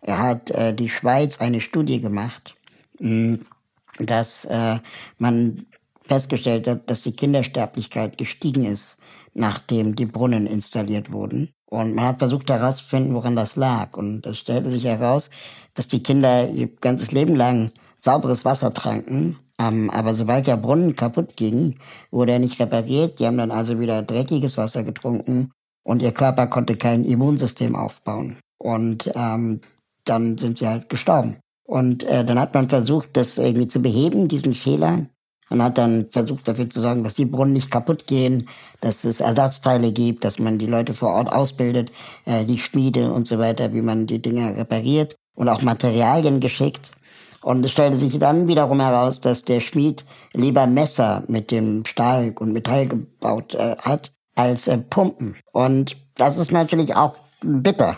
[0.00, 2.56] er hat äh, die Schweiz eine Studie gemacht,
[2.98, 3.38] mh,
[3.98, 4.78] dass äh,
[5.18, 5.66] man
[6.02, 8.98] festgestellt hat, dass die Kindersterblichkeit gestiegen ist,
[9.34, 11.50] nachdem die Brunnen installiert wurden.
[11.66, 13.96] Und man hat versucht herauszufinden, woran das lag.
[13.96, 15.30] Und es stellte sich heraus,
[15.74, 17.70] dass die Kinder ihr ganzes Leben lang
[18.00, 19.38] sauberes Wasser tranken.
[19.60, 21.78] Ähm, aber sobald der Brunnen kaputt ging,
[22.10, 23.20] wurde er nicht repariert.
[23.20, 25.52] Die haben dann also wieder dreckiges Wasser getrunken
[25.84, 28.38] und ihr Körper konnte kein Immunsystem aufbauen.
[28.58, 29.60] Und ähm,
[30.10, 31.38] dann sind sie halt gestorben.
[31.64, 35.06] Und äh, dann hat man versucht, das irgendwie zu beheben, diesen Fehler.
[35.50, 38.48] Man hat dann versucht dafür zu sorgen, dass die Brunnen nicht kaputt gehen,
[38.80, 41.92] dass es Ersatzteile gibt, dass man die Leute vor Ort ausbildet,
[42.24, 46.90] äh, die Schmiede und so weiter, wie man die Dinger repariert und auch Materialien geschickt.
[47.42, 50.04] Und es stellte sich dann wiederum heraus, dass der Schmied
[50.34, 55.36] lieber Messer mit dem Stahl und Metall gebaut äh, hat, als äh, Pumpen.
[55.52, 57.96] Und das ist natürlich auch bitter.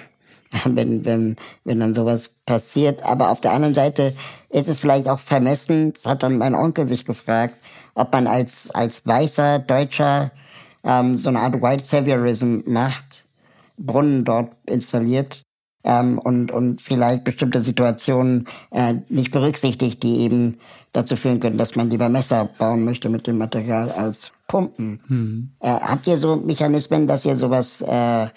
[0.64, 3.04] wenn, wenn, wenn dann sowas passiert.
[3.04, 4.14] Aber auf der anderen Seite
[4.50, 7.56] ist es vielleicht auch vermessen, das hat dann mein Onkel sich gefragt,
[7.94, 10.30] ob man als, als weißer Deutscher
[10.84, 13.24] ähm, so eine Art White Saviorism macht,
[13.78, 15.42] Brunnen dort installiert
[15.84, 20.58] ähm, und, und vielleicht bestimmte Situationen äh, nicht berücksichtigt, die eben
[20.92, 25.00] dazu führen können, dass man lieber Messer bauen möchte mit dem Material als Pumpen.
[25.06, 25.52] Hm.
[25.60, 28.28] Äh, habt ihr so Mechanismen, dass ihr sowas äh,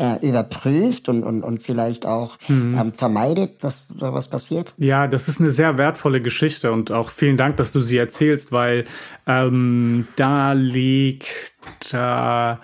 [0.00, 2.76] äh, überprüft und, und, und vielleicht auch mhm.
[2.78, 4.72] ähm, vermeidet, dass sowas passiert?
[4.78, 8.50] Ja, das ist eine sehr wertvolle Geschichte und auch vielen Dank, dass du sie erzählst,
[8.50, 8.86] weil
[9.26, 11.54] ähm, da liegt
[11.92, 12.56] äh, äh,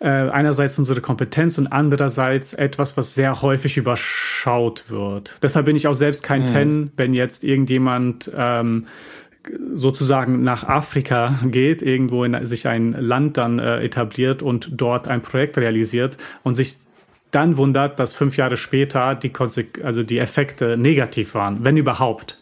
[0.00, 5.38] einerseits unsere Kompetenz und andererseits etwas, was sehr häufig überschaut wird.
[5.42, 6.52] Deshalb bin ich auch selbst kein mhm.
[6.52, 8.86] Fan, wenn jetzt irgendjemand ähm,
[9.72, 15.22] sozusagen nach Afrika geht, irgendwo in sich ein Land dann äh, etabliert und dort ein
[15.22, 16.78] Projekt realisiert und sich
[17.30, 22.38] dann wundert, dass fünf Jahre später die, Konsequ also die Effekte negativ waren, wenn überhaupt.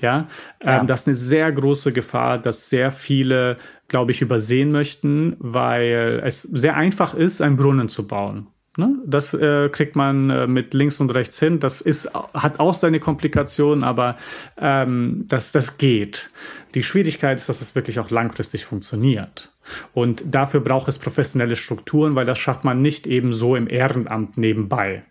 [0.00, 0.28] Ja,
[0.62, 0.80] ja.
[0.80, 3.56] Ähm, das ist eine sehr große Gefahr, dass sehr viele,
[3.88, 8.46] glaube ich, übersehen möchten, weil es sehr einfach ist, einen Brunnen zu bauen.
[8.78, 8.96] Ne?
[9.04, 11.58] Das äh, kriegt man äh, mit links und rechts hin.
[11.58, 14.16] Das ist, hat auch seine Komplikationen, aber
[14.56, 16.30] ähm, das, das geht.
[16.76, 19.52] Die Schwierigkeit ist, dass es wirklich auch langfristig funktioniert.
[19.94, 24.38] Und dafür braucht es professionelle Strukturen, weil das schafft man nicht eben so im Ehrenamt
[24.38, 25.02] nebenbei.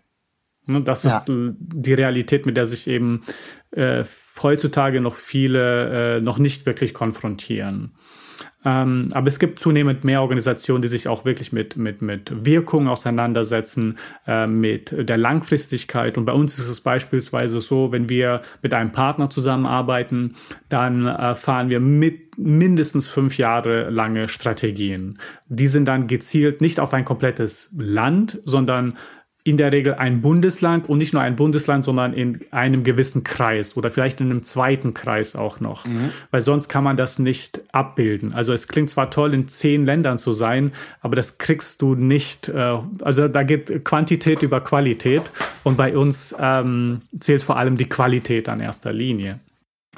[0.64, 0.80] Ne?
[0.80, 1.18] Das ja.
[1.18, 3.20] ist die Realität, mit der sich eben
[3.72, 4.02] äh,
[4.42, 7.92] heutzutage noch viele äh, noch nicht wirklich konfrontieren.
[8.64, 12.88] Ähm, aber es gibt zunehmend mehr Organisationen, die sich auch wirklich mit, mit, mit Wirkung
[12.88, 13.96] auseinandersetzen,
[14.26, 16.18] äh, mit der Langfristigkeit.
[16.18, 20.34] Und bei uns ist es beispielsweise so, wenn wir mit einem Partner zusammenarbeiten,
[20.68, 25.18] dann äh, fahren wir mit mindestens fünf Jahre lange Strategien.
[25.48, 28.96] Die sind dann gezielt nicht auf ein komplettes Land, sondern
[29.48, 33.78] in der Regel ein Bundesland und nicht nur ein Bundesland, sondern in einem gewissen Kreis
[33.78, 35.86] oder vielleicht in einem zweiten Kreis auch noch.
[35.86, 36.10] Mhm.
[36.30, 38.34] Weil sonst kann man das nicht abbilden.
[38.34, 42.50] Also es klingt zwar toll, in zehn Ländern zu sein, aber das kriegst du nicht.
[42.50, 45.22] Äh, also da geht Quantität über Qualität
[45.64, 49.40] und bei uns ähm, zählt vor allem die Qualität an erster Linie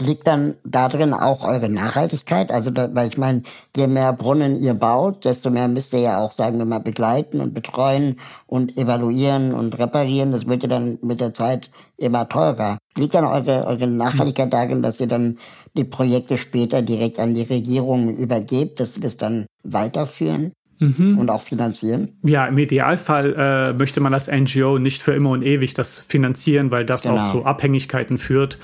[0.01, 2.51] liegt dann darin auch eure Nachhaltigkeit?
[2.51, 3.43] Also, da, weil ich meine,
[3.77, 7.41] je mehr Brunnen ihr baut, desto mehr müsst ihr ja auch, sagen wir mal, begleiten
[7.41, 10.33] und betreuen und evaluieren und reparieren.
[10.33, 12.79] Das wird ja dann mit der Zeit immer teurer.
[12.97, 15.39] Liegt dann eure, eure Nachhaltigkeit darin, dass ihr dann
[15.77, 20.53] die Projekte später direkt an die Regierung übergebt, dass sie das dann weiterführen?
[20.81, 21.19] Mhm.
[21.19, 22.17] und auch finanzieren?
[22.23, 26.71] Ja, im Idealfall äh, möchte man das NGO nicht für immer und ewig das finanzieren,
[26.71, 27.17] weil das genau.
[27.17, 28.59] auch zu Abhängigkeiten führt,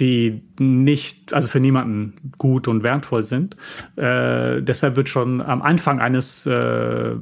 [0.00, 3.56] die nicht, also für niemanden gut und wertvoll sind.
[3.96, 7.16] Äh, deshalb wird schon am Anfang eines äh,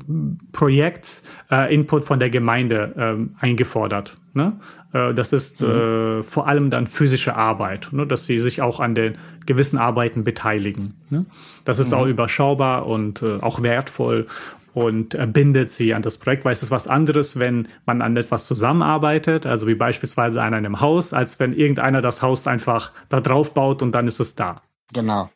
[0.52, 4.16] Projekts äh, Input von der Gemeinde ähm, eingefordert.
[4.34, 4.52] Ne?
[4.92, 5.68] Äh, das ist mhm.
[5.68, 8.06] Äh, vor allem dann physische Arbeit, ne?
[8.06, 9.16] dass sie sich auch an den
[9.46, 10.94] gewissen Arbeiten beteiligen.
[11.10, 11.26] Ne?
[11.64, 11.98] Das ist mhm.
[11.98, 14.26] auch überschaubar und äh, auch wertvoll
[14.74, 18.46] und bindet sie an das Projekt, weil es ist was anderes, wenn man an etwas
[18.46, 23.54] zusammenarbeitet, also wie beispielsweise an einem Haus, als wenn irgendeiner das Haus einfach da drauf
[23.54, 24.62] baut und dann ist es da.
[24.92, 25.30] Genau.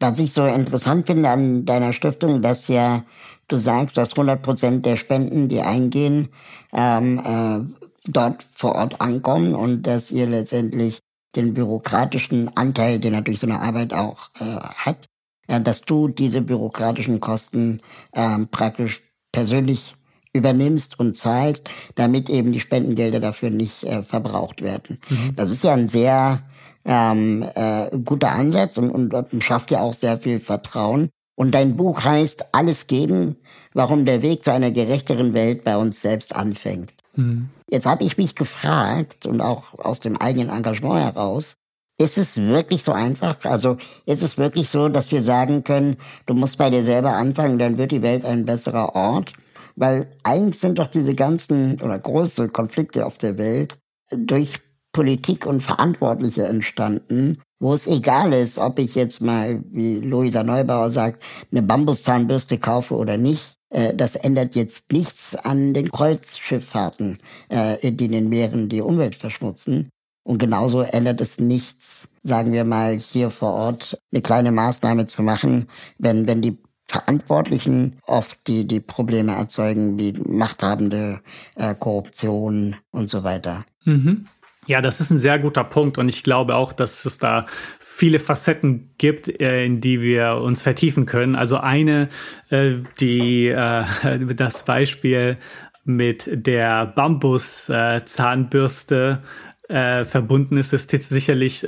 [0.00, 3.04] Was ich so interessant finde an deiner Stiftung, dass ja
[3.48, 6.28] du sagst, dass 100 Prozent der Spenden, die eingehen,
[6.72, 11.00] ähm, äh, dort vor Ort ankommen und dass ihr letztendlich
[11.34, 15.06] den bürokratischen Anteil, den natürlich so eine Arbeit auch äh, hat,
[15.48, 17.80] äh, dass du diese bürokratischen Kosten
[18.12, 19.96] äh, praktisch persönlich
[20.32, 24.98] übernimmst und zahlst, damit eben die Spendengelder dafür nicht äh, verbraucht werden.
[25.08, 25.34] Mhm.
[25.34, 26.42] Das ist ja ein sehr
[26.84, 31.10] ähm, äh, guter Ansatz und, und, und schafft ja auch sehr viel Vertrauen.
[31.34, 33.36] Und dein Buch heißt Alles geben,
[33.72, 36.92] warum der Weg zu einer gerechteren Welt bei uns selbst anfängt.
[37.14, 37.50] Mhm.
[37.70, 41.56] Jetzt habe ich mich gefragt und auch aus dem eigenen Engagement heraus,
[41.98, 43.44] ist es wirklich so einfach?
[43.44, 43.76] Also
[44.06, 45.96] ist es wirklich so, dass wir sagen können,
[46.26, 49.32] du musst bei dir selber anfangen, dann wird die Welt ein besserer Ort?
[49.74, 53.78] Weil eigentlich sind doch diese ganzen oder große Konflikte auf der Welt
[54.10, 54.54] durch
[54.92, 60.90] Politik und Verantwortliche entstanden, wo es egal ist, ob ich jetzt mal, wie Luisa Neubauer
[60.90, 63.54] sagt, eine Bambuszahnbürste kaufe oder nicht.
[63.70, 67.18] Äh, das ändert jetzt nichts an den Kreuzschifffahrten,
[67.48, 69.90] äh, die in den Meeren die Umwelt verschmutzen.
[70.28, 75.22] Und genauso ändert es nichts, sagen wir mal, hier vor Ort eine kleine Maßnahme zu
[75.22, 81.22] machen, wenn, wenn die Verantwortlichen oft die, die Probleme erzeugen, wie machthabende
[81.54, 83.64] äh, Korruption und so weiter.
[83.86, 84.26] Mhm.
[84.66, 87.46] Ja, das ist ein sehr guter Punkt und ich glaube auch, dass es da
[87.80, 91.36] viele Facetten gibt, äh, in die wir uns vertiefen können.
[91.36, 92.10] Also eine,
[92.50, 93.84] äh, die äh,
[94.36, 95.38] das Beispiel
[95.86, 99.22] mit der Bambus-Zahnbürste
[99.68, 101.66] verbunden ist, ist sicherlich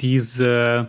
[0.00, 0.88] diese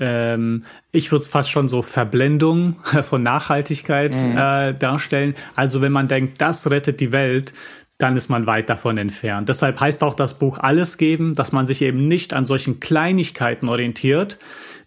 [0.00, 4.36] ähm, ich würde es fast schon so Verblendung von Nachhaltigkeit mhm.
[4.36, 5.34] äh, darstellen.
[5.54, 7.52] Also wenn man denkt, das rettet die Welt,
[7.98, 9.50] dann ist man weit davon entfernt.
[9.50, 13.68] Deshalb heißt auch das Buch Alles geben, dass man sich eben nicht an solchen Kleinigkeiten
[13.68, 14.38] orientiert,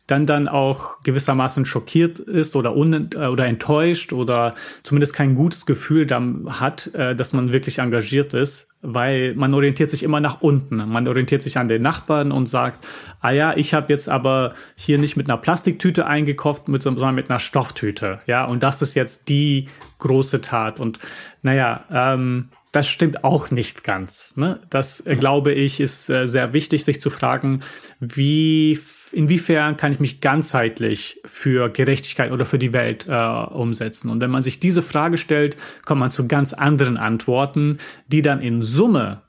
[0.08, 5.66] dann dann auch gewissermaßen schockiert ist oder, un äh, oder enttäuscht oder zumindest kein gutes
[5.66, 10.42] Gefühl dann hat, äh, dass man wirklich engagiert ist, weil man orientiert sich immer nach
[10.42, 10.76] unten.
[10.76, 12.86] Man orientiert sich an den Nachbarn und sagt,
[13.22, 17.40] ah ja, ich habe jetzt aber hier nicht mit einer Plastiktüte eingekauft, sondern mit einer
[17.40, 18.20] Stofftüte.
[18.28, 19.70] Ja, und das ist jetzt die
[20.00, 20.80] große Tat.
[20.82, 21.00] Und
[21.42, 24.36] naja, ähm, das stimmt auch nicht ganz.
[24.36, 24.60] Ne?
[24.70, 27.62] Das, äh, glaube ich, ist äh, sehr wichtig, sich zu fragen,
[28.00, 28.78] wie
[29.14, 34.10] inwiefern kann ich mich ganzheitlich für Gerechtigkeit oder für die Welt äh, umsetzen?
[34.10, 38.42] Und wenn man sich diese Frage stellt, kommt man zu ganz anderen Antworten, die dann
[38.42, 39.22] in Summe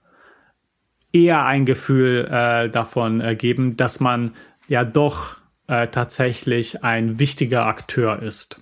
[1.13, 4.33] eher ein Gefühl äh, davon äh, geben, dass man
[4.67, 8.61] ja doch äh, tatsächlich ein wichtiger Akteur ist.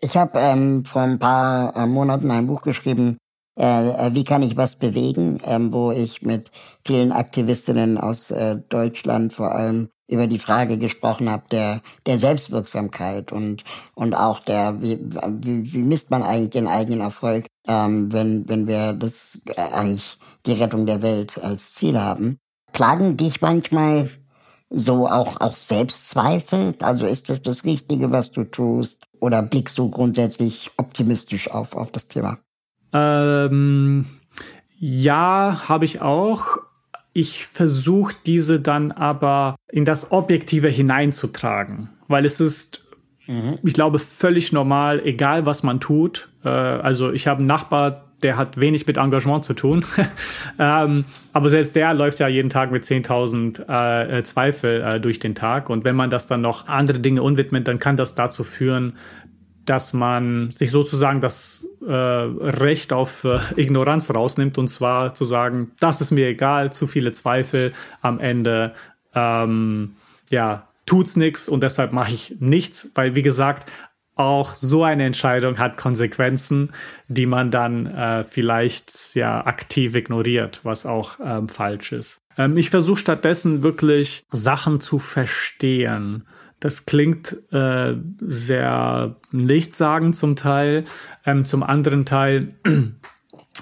[0.00, 3.18] Ich habe ähm, vor ein paar äh, Monaten ein Buch geschrieben,
[3.58, 6.50] äh, äh, wie kann ich was bewegen, ähm, wo ich mit
[6.86, 13.32] vielen Aktivistinnen aus äh, Deutschland vor allem über die Frage gesprochen habe der der Selbstwirksamkeit
[13.32, 18.48] und und auch der wie, wie, wie misst man eigentlich den eigenen Erfolg, ähm, wenn
[18.48, 22.38] wenn wir das äh, eigentlich die Rettung der Welt als Ziel haben.
[22.72, 24.10] Plagen dich manchmal
[24.68, 26.74] so auch auch Selbstzweifel?
[26.80, 31.92] Also ist das das Richtige, was du tust, oder blickst du grundsätzlich optimistisch auf auf
[31.92, 32.38] das Thema?
[32.92, 34.06] Ähm,
[34.78, 36.58] ja, habe ich auch.
[37.12, 42.86] Ich versuche diese dann aber in das Objektive hineinzutragen, weil es ist,
[43.26, 43.58] mhm.
[43.62, 46.28] ich glaube, völlig normal, egal was man tut.
[46.44, 49.84] Äh, also ich habe einen Nachbar, der hat wenig mit Engagement zu tun.
[50.58, 55.34] ähm, aber selbst der läuft ja jeden Tag mit 10.000 äh, Zweifel äh, durch den
[55.34, 55.70] Tag.
[55.70, 58.94] Und wenn man das dann noch andere Dinge unwidmet, dann kann das dazu führen,
[59.70, 65.70] dass man sich sozusagen das äh, Recht auf äh, Ignoranz rausnimmt und zwar zu sagen,
[65.78, 68.74] das ist mir egal, zu viele Zweifel am Ende,
[69.14, 69.94] ähm,
[70.28, 73.70] ja, tut's nichts und deshalb mache ich nichts, weil wie gesagt,
[74.16, 76.70] auch so eine Entscheidung hat Konsequenzen,
[77.06, 82.22] die man dann äh, vielleicht ja aktiv ignoriert, was auch ähm, falsch ist.
[82.36, 86.24] Ähm, ich versuche stattdessen wirklich Sachen zu verstehen
[86.60, 90.84] das klingt äh, sehr nichtssagend zum Teil.
[91.24, 92.54] Ähm, zum anderen Teil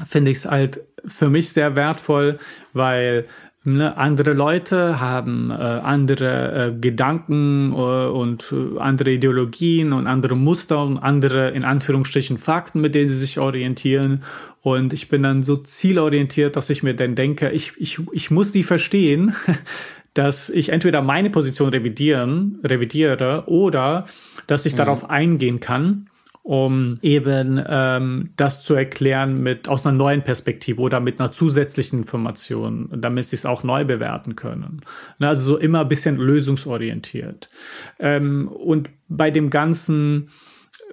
[0.09, 2.39] finde ich es halt für mich sehr wertvoll,
[2.73, 3.27] weil
[3.65, 10.37] ne, andere Leute haben äh, andere äh, Gedanken äh, und äh, andere Ideologien und andere
[10.37, 14.25] Muster und andere in Anführungsstrichen Fakten, mit denen sie sich orientieren.
[14.61, 18.53] Und ich bin dann so zielorientiert, dass ich mir dann denke, ich, ich, ich muss
[18.53, 19.35] die verstehen.
[20.15, 24.07] dass ich entweder meine Position revidieren, revidiere oder
[24.47, 24.79] dass ich mhm.
[24.79, 26.09] darauf eingehen kann,
[26.43, 32.01] um eben ähm, das zu erklären mit aus einer neuen Perspektive oder mit einer zusätzlichen
[32.01, 34.81] Information, damit sie es auch neu bewerten können.
[35.19, 37.51] Ne, also so immer ein bisschen lösungsorientiert.
[37.99, 40.31] Ähm, und bei dem Ganzen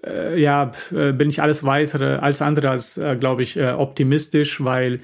[0.06, 4.64] äh, ja, äh, bin ich alles weitere, als andere als, äh, glaube ich, äh, optimistisch,
[4.64, 5.02] weil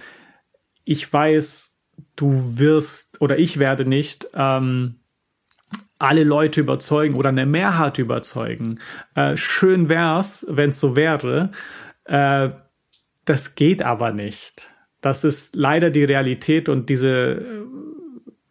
[0.83, 1.79] ich weiß,
[2.15, 4.95] du wirst oder ich werde nicht ähm,
[5.99, 8.79] alle Leute überzeugen oder eine Mehrheit überzeugen.
[9.13, 11.51] Äh, schön wär's, wenn es so wäre.
[12.05, 12.49] Äh,
[13.25, 14.71] das geht aber nicht.
[15.01, 17.45] Das ist leider die Realität und diese,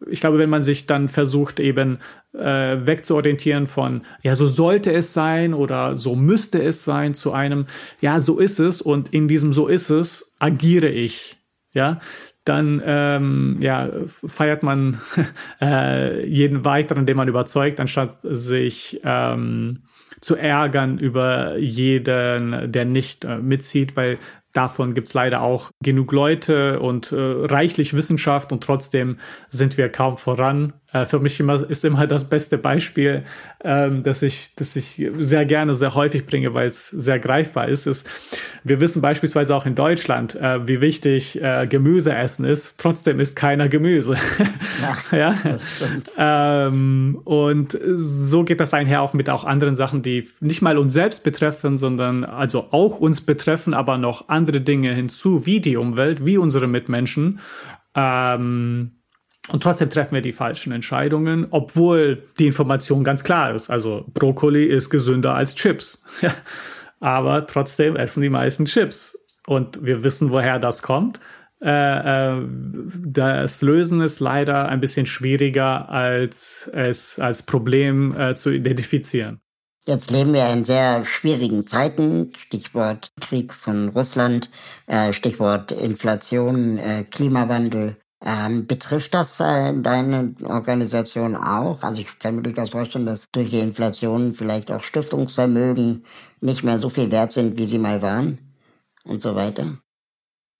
[0.09, 1.99] ich glaube, wenn man sich dann versucht, eben
[2.33, 7.65] äh, wegzuorientieren von, ja, so sollte es sein oder so müsste es sein zu einem,
[7.99, 11.37] ja, so ist es und in diesem so ist es agiere ich.
[11.73, 11.99] Ja,
[12.45, 14.99] dann ähm, ja, feiert man
[15.61, 19.83] äh, jeden weiteren, den man überzeugt, anstatt sich ähm,
[20.21, 24.17] zu ärgern über jeden, der nicht äh, mitzieht, weil
[24.53, 29.17] Davon gibt's leider auch genug Leute und äh, reichlich Wissenschaft und trotzdem
[29.49, 30.73] sind wir kaum voran.
[30.93, 33.23] Äh, für mich immer, ist immer das beste Beispiel,
[33.63, 37.87] ähm, das ich, das ich sehr gerne, sehr häufig bringe, weil es sehr greifbar ist,
[37.87, 38.09] ist,
[38.63, 42.77] wir wissen beispielsweise auch in Deutschland, äh, wie wichtig äh, Gemüse essen ist.
[42.77, 44.17] Trotzdem isst keiner Gemüse.
[45.11, 45.57] Ja, ja?
[46.17, 50.93] Ähm, und so geht das einher auch mit auch anderen Sachen, die nicht mal uns
[50.93, 56.25] selbst betreffen, sondern also auch uns betreffen, aber noch andere Dinge hinzu, wie die Umwelt,
[56.25, 57.39] wie unsere Mitmenschen.
[57.93, 58.91] Ähm,
[59.51, 63.69] und trotzdem treffen wir die falschen Entscheidungen, obwohl die Information ganz klar ist.
[63.69, 66.01] Also Brokkoli ist gesünder als Chips.
[66.99, 69.17] Aber trotzdem essen die meisten Chips.
[69.45, 71.19] Und wir wissen, woher das kommt.
[71.61, 72.41] Äh, äh,
[73.05, 79.41] das Lösen ist leider ein bisschen schwieriger, als es als Problem äh, zu identifizieren.
[79.85, 82.31] Jetzt leben wir in sehr schwierigen Zeiten.
[82.37, 84.51] Stichwort Krieg von Russland,
[85.09, 86.79] Stichwort Inflation,
[87.09, 87.97] Klimawandel.
[88.23, 91.81] Ähm, betrifft das äh, deine Organisation auch?
[91.81, 96.05] Also ich kann mir durchaus vorstellen, dass durch die Inflation vielleicht auch Stiftungsvermögen
[96.39, 98.37] nicht mehr so viel wert sind, wie sie mal waren
[99.03, 99.77] und so weiter.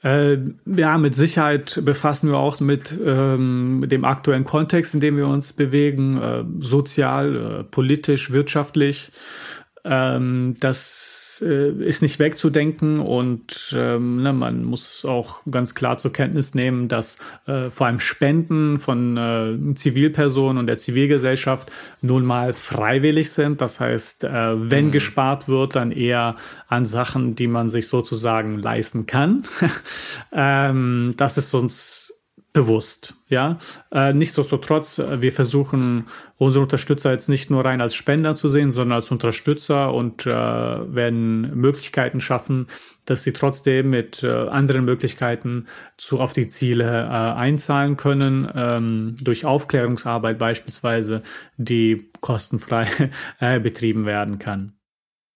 [0.04, 5.28] Äh, ja, mit Sicherheit befassen wir auch mit, ähm, dem aktuellen Kontext, in dem wir
[5.28, 9.12] uns bewegen, äh, sozial, äh, politisch, wirtschaftlich.
[9.84, 16.14] Ähm, das äh, ist nicht wegzudenken und ähm, ne, man muss auch ganz klar zur
[16.14, 17.18] Kenntnis nehmen, dass
[17.48, 21.72] äh, vor allem Spenden von äh, Zivilpersonen und der Zivilgesellschaft
[22.02, 23.62] nun mal freiwillig sind.
[23.62, 24.92] Das heißt, äh, wenn mhm.
[24.92, 26.36] gespart wird, dann eher
[26.68, 29.44] an Sachen, die man sich sozusagen leisten kann.
[30.32, 32.01] ähm, das ist uns
[32.54, 33.58] bewusst, ja.
[33.92, 38.72] Äh, nichtsdestotrotz, äh, wir versuchen unsere Unterstützer jetzt nicht nur rein als Spender zu sehen,
[38.72, 42.68] sondern als Unterstützer und äh, werden Möglichkeiten schaffen,
[43.06, 49.16] dass sie trotzdem mit äh, anderen Möglichkeiten zu auf die Ziele äh, einzahlen können, ähm,
[49.22, 51.22] durch Aufklärungsarbeit beispielsweise,
[51.58, 52.88] die kostenfrei
[53.40, 54.74] äh, betrieben werden kann.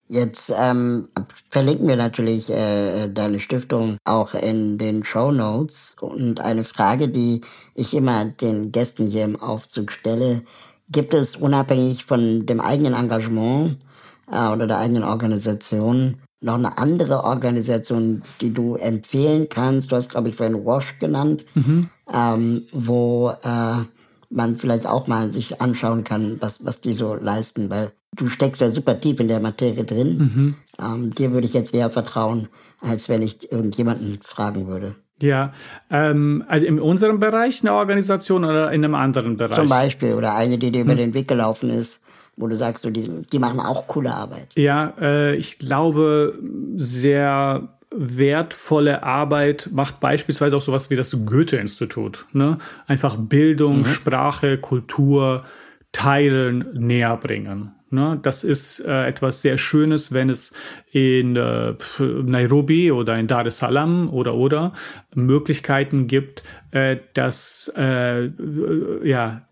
[0.08, 1.08] Jetzt ähm,
[1.50, 5.96] verlinken wir natürlich äh, deine Stiftung auch in den Show Notes.
[6.00, 7.42] Und eine Frage, die
[7.74, 10.44] ich immer den Gästen hier im Aufzug stelle,
[10.90, 13.78] gibt es unabhängig von dem eigenen Engagement
[14.32, 19.92] äh, oder der eigenen Organisation noch eine andere Organisation, die du empfehlen kannst?
[19.92, 21.90] Du hast, glaube ich, vorhin Wash genannt, mhm.
[22.14, 23.78] ähm, wo äh,
[24.30, 28.62] man vielleicht auch mal sich anschauen kann, was, was die so leisten, weil du steckst
[28.62, 30.18] ja super tief in der Materie drin.
[30.18, 30.56] Mhm.
[30.80, 32.48] Ähm, dir würde ich jetzt eher vertrauen,
[32.82, 34.96] als wenn ich irgendjemanden fragen würde.
[35.22, 35.54] Ja,
[35.90, 39.58] ähm, also in unserem Bereich eine Organisation oder in einem anderen Bereich?
[39.58, 40.98] Zum Beispiel, oder eine, die dir über hm.
[40.98, 42.02] den Weg gelaufen ist,
[42.36, 44.50] wo du sagst, so, die, die machen auch coole Arbeit.
[44.56, 46.38] Ja, äh, ich glaube,
[46.76, 52.26] sehr wertvolle Arbeit macht beispielsweise auch sowas wie das Goethe-Institut.
[52.34, 52.58] Ne?
[52.88, 53.86] Einfach Bildung, mhm.
[53.86, 55.46] Sprache, Kultur
[55.94, 57.72] teilen, näher bringen.
[57.96, 58.20] Ne?
[58.22, 60.54] Das ist äh, etwas sehr Schönes, wenn es
[60.92, 64.74] in äh, Nairobi oder in Dar es Salaam oder oder
[65.16, 68.30] Möglichkeiten gibt, äh, dass äh,
[69.04, 69.48] ja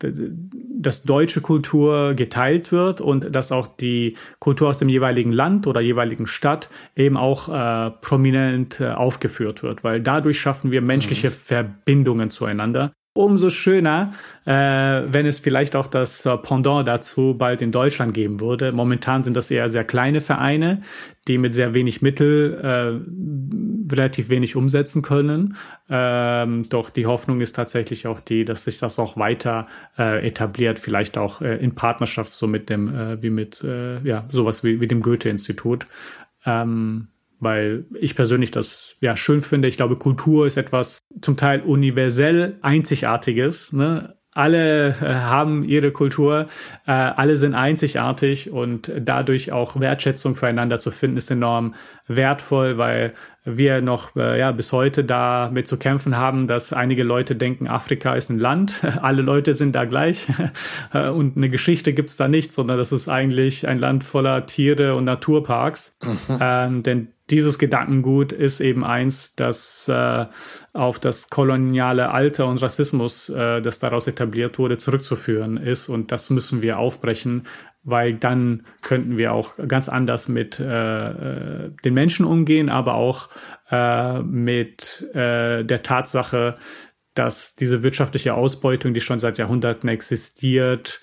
[0.76, 5.82] dass deutsche Kultur geteilt wird und dass auch die Kultur aus dem jeweiligen Land oder
[5.82, 11.34] jeweiligen Stadt eben auch äh, prominent äh, aufgeführt wird, weil dadurch schaffen wir menschliche mhm.
[11.34, 14.14] Verbindungen zueinander umso schöner,
[14.46, 18.72] äh, wenn es vielleicht auch das äh, Pendant dazu bald in Deutschland geben würde.
[18.72, 20.82] Momentan sind das eher sehr kleine Vereine,
[21.28, 25.56] die mit sehr wenig Mittel äh, relativ wenig umsetzen können.
[25.90, 30.80] Ähm, doch die Hoffnung ist tatsächlich auch die, dass sich das auch weiter äh, etabliert,
[30.80, 34.82] vielleicht auch äh, in Partnerschaft so mit dem, äh, wie mit, äh, ja, sowas wie,
[34.82, 35.86] wie dem Goethe-Institut.
[36.46, 37.10] Ähm,
[37.44, 39.68] weil ich persönlich das ja schön finde.
[39.68, 43.74] Ich glaube, Kultur ist etwas zum Teil universell Einzigartiges.
[43.74, 44.16] Ne?
[44.34, 46.48] alle äh, haben ihre Kultur,
[46.88, 51.76] äh, alle sind einzigartig und dadurch auch Wertschätzung füreinander zu finden, ist enorm
[52.08, 53.14] wertvoll, weil
[53.46, 58.16] wir noch äh, ja bis heute damit zu kämpfen haben, dass einige Leute denken, Afrika
[58.16, 60.28] ist ein Land, alle Leute sind da gleich
[60.94, 65.06] und eine Geschichte gibt's da nicht, sondern das ist eigentlich ein Land voller Tiere und
[65.06, 65.96] Naturparks.
[66.04, 66.38] Mhm.
[66.40, 70.26] Ähm, denn dieses Gedankengut ist eben eins, das äh,
[70.74, 75.88] auf das koloniale Alter und Rassismus, äh, das daraus etabliert wurde, zurückzuführen ist.
[75.88, 77.48] Und das müssen wir aufbrechen,
[77.84, 83.30] weil dann könnten wir auch ganz anders mit äh, äh den Menschen umgehen, aber auch
[83.72, 86.58] äh, mit äh, der Tatsache,
[87.14, 91.00] dass diese wirtschaftliche Ausbeutung, die schon seit Jahrhunderten existiert,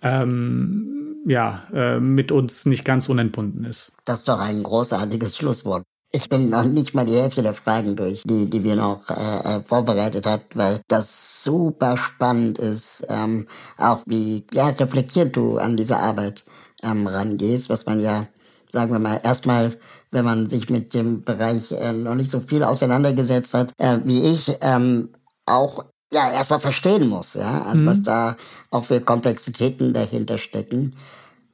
[0.00, 3.92] ähm, ja, äh, mit uns nicht ganz unentbunden ist.
[4.04, 5.84] Das ist doch ein großartiges Schlusswort.
[6.12, 9.58] Ich bin noch nicht mal die Hälfte der Fragen durch, die, die wir noch äh,
[9.58, 13.46] äh, vorbereitet hat, weil das super spannend ist, ähm,
[13.78, 16.44] auch wie ja, reflektiert du an diese Arbeit
[16.82, 18.26] ähm, rangehst, was man ja,
[18.72, 19.78] sagen wir mal, erstmal,
[20.10, 24.26] wenn man sich mit dem Bereich äh, noch nicht so viel auseinandergesetzt hat, äh, wie
[24.26, 25.10] ich, ähm,
[25.46, 27.86] auch ja erstmal verstehen muss, ja, also mhm.
[27.86, 28.36] was da
[28.70, 30.94] auch für Komplexitäten dahinter stecken.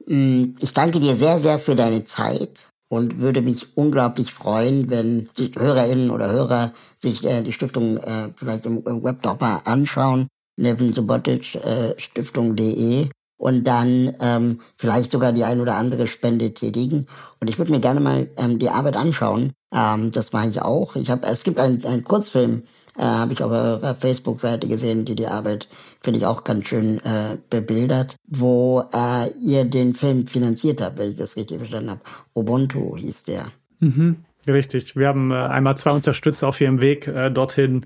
[0.07, 5.29] Mm, ich danke dir sehr, sehr für deine Zeit und würde mich unglaublich freuen, wenn
[5.37, 10.27] die Hörerinnen oder Hörer sich äh, die Stiftung äh, vielleicht im Web doch mal anschauen,
[10.57, 17.05] nevensubotic-stiftung.de äh, und dann ähm, vielleicht sogar die ein oder andere Spende tätigen.
[17.39, 19.53] Und ich würde mir gerne mal ähm, die Arbeit anschauen.
[19.71, 20.95] Ähm, das mache ich auch.
[20.95, 22.63] Ich habe, es gibt einen, einen Kurzfilm,
[22.97, 25.67] äh, habe ich auf eurer Facebook-Seite gesehen, die die Arbeit
[26.01, 31.11] finde ich auch ganz schön äh, bebildert, wo äh, ihr den Film finanziert habt, wenn
[31.11, 32.01] ich das richtig verstanden habe.
[32.33, 33.47] Ubuntu hieß der.
[33.79, 34.17] Mhm,
[34.47, 34.95] richtig.
[34.95, 37.85] Wir haben äh, einmal zwei Unterstützer auf ihrem Weg äh, dorthin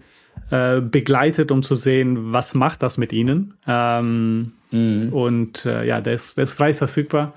[0.50, 3.56] äh, begleitet, um zu sehen, was macht das mit ihnen.
[3.68, 5.14] Ähm, mhm.
[5.14, 7.34] Und äh, ja, der ist, der ist frei verfügbar.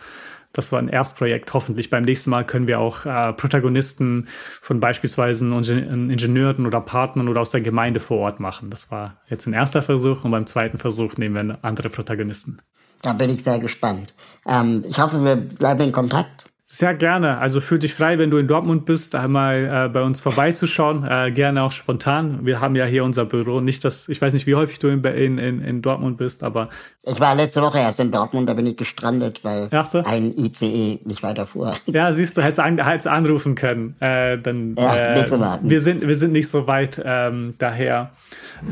[0.55, 1.53] Das war ein Erstprojekt.
[1.53, 4.29] Hoffentlich beim nächsten Mal können wir auch äh, Protagonisten
[4.61, 8.71] von beispielsweise Ingenieuren oder Partnern oder aus der Gemeinde vor Ort machen.
[8.71, 12.63] Das war jetzt ein erster Versuch und beim zweiten Versuch nehmen wir andere Protagonisten.
[13.03, 14.15] Da bin ich sehr gespannt.
[14.47, 16.47] Ähm, ich hoffe, wir bleiben in Kontakt.
[16.77, 17.41] Sehr gerne.
[17.41, 21.07] Also fühl dich frei, wenn du in Dortmund bist, einmal äh, bei uns vorbeizuschauen.
[21.09, 22.45] Äh, gerne auch spontan.
[22.45, 23.61] Wir haben ja hier unser Büro.
[23.61, 26.71] Nicht, dass ich weiß nicht, wie häufig du in, in, in Dortmund bist, aber
[27.05, 30.03] ich war letzte Woche erst in Dortmund, da bin ich gestrandet, weil so.
[30.03, 31.75] ein ICE nicht weiter fuhr.
[31.87, 33.95] Ja, siehst du, hättest, an, hättest anrufen können.
[34.01, 38.11] Äh, dann, ja, äh, wir sind wir sind nicht so weit ähm, daher.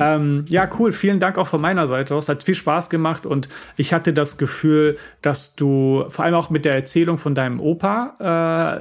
[0.01, 0.93] Ähm, ja, cool.
[0.93, 2.29] Vielen Dank auch von meiner Seite aus.
[2.29, 6.65] Hat viel Spaß gemacht und ich hatte das Gefühl, dass du vor allem auch mit
[6.65, 8.17] der Erzählung von deinem Opa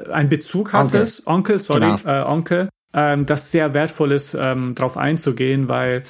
[0.07, 2.21] äh, einen Bezug hattest, Onkel, Onkel sorry, genau.
[2.21, 6.03] äh, Onkel, ähm, das sehr wertvoll ist, ähm, darauf einzugehen, weil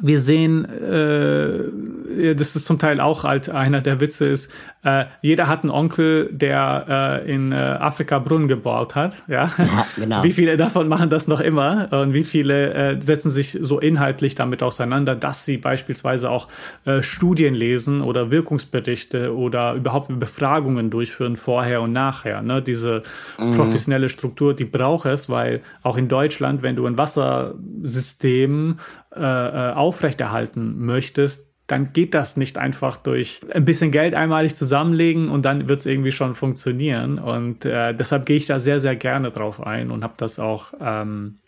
[0.00, 5.46] wir sehen, äh, das ist zum Teil auch halt einer der Witze ist, äh, jeder
[5.46, 9.24] hat einen Onkel, der äh, in äh, Afrika Brunnen gebaut hat.
[9.28, 9.50] Ja?
[9.58, 10.22] ja, genau.
[10.22, 14.36] Wie viele davon machen das noch immer und wie viele äh, setzen sich so inhaltlich
[14.36, 16.48] damit auseinander, dass sie beispielsweise auch
[16.86, 22.40] äh, Studien lesen oder Wirkungsberichte oder überhaupt Befragungen durchführen vorher und nachher.
[22.40, 22.62] Ne?
[22.62, 23.02] Diese
[23.38, 23.56] mhm.
[23.56, 28.78] professionelle Struktur, die braucht es, weil auch in Deutschland, wenn du ein Wassersystem
[29.14, 35.28] äh, äh aufrechterhalten möchtest, dann geht das nicht einfach durch ein bisschen Geld einmalig zusammenlegen
[35.28, 37.18] und dann wird es irgendwie schon funktionieren.
[37.18, 40.72] Und äh, deshalb gehe ich da sehr, sehr gerne drauf ein und habe das auch
[40.80, 41.38] ähm,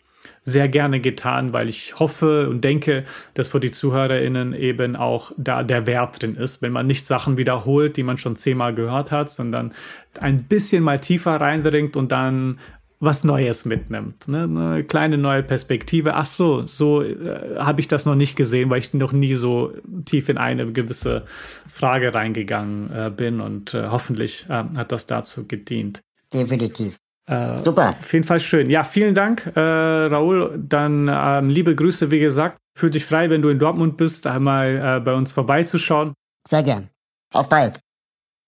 [0.43, 3.03] sehr gerne getan, weil ich hoffe und denke,
[3.33, 7.37] dass für die ZuhörerInnen eben auch da der Wert drin ist, wenn man nicht Sachen
[7.37, 9.73] wiederholt, die man schon zehnmal gehört hat, sondern
[10.19, 12.59] ein bisschen mal tiefer reindringt und dann
[13.03, 14.27] was Neues mitnimmt.
[14.27, 14.43] Ne?
[14.43, 16.15] Eine kleine neue Perspektive.
[16.15, 19.73] Ach so, so äh, habe ich das noch nicht gesehen, weil ich noch nie so
[20.05, 21.25] tief in eine gewisse
[21.67, 26.01] Frage reingegangen äh, bin und äh, hoffentlich äh, hat das dazu gedient.
[26.31, 26.97] Definitiv.
[27.25, 27.95] Äh, Super.
[28.01, 28.69] Auf jeden Fall schön.
[28.69, 30.57] Ja, vielen Dank, äh, Raoul.
[30.57, 32.57] Dann ähm, liebe Grüße, wie gesagt.
[32.75, 36.15] Fühl dich frei, wenn du in Dortmund bist, einmal bei uns vorbeizuschauen.
[36.47, 36.89] Sehr gern.
[37.31, 37.79] Auf bald.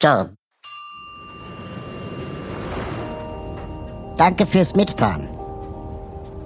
[0.01, 0.31] Ciao.
[4.17, 5.27] Danke fürs Mitfahren.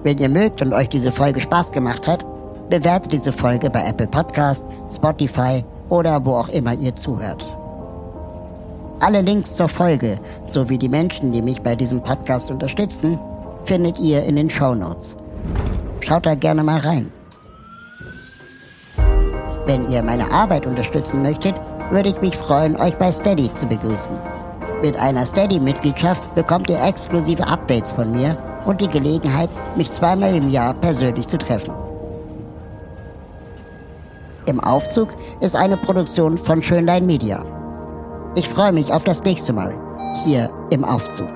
[0.03, 2.25] Wenn ihr mögt und euch diese Folge Spaß gemacht hat,
[2.69, 4.63] bewertet diese Folge bei Apple Podcast,
[4.93, 7.45] Spotify oder wo auch immer ihr zuhört.
[9.01, 13.19] Alle Links zur Folge sowie die Menschen, die mich bei diesem Podcast unterstützen,
[13.65, 15.15] findet ihr in den Show Notes.
[16.01, 17.11] Schaut da gerne mal rein.
[19.65, 21.55] Wenn ihr meine Arbeit unterstützen möchtet,
[21.91, 24.38] würde ich mich freuen, euch bei Steady zu begrüßen.
[24.81, 30.49] Mit einer Steady-Mitgliedschaft bekommt ihr exklusive Updates von mir und die Gelegenheit, mich zweimal im
[30.49, 31.73] Jahr persönlich zu treffen.
[34.49, 35.09] im Aufzug
[35.41, 37.45] ist eine Produktion von Schönlein Media.
[38.35, 39.73] Ich freue mich auf das nächste Mal
[40.23, 41.29] hier im Aufzug.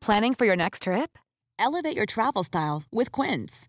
[0.00, 1.18] Planning for your next trip?
[1.58, 3.68] Elevate your travel style with Quince.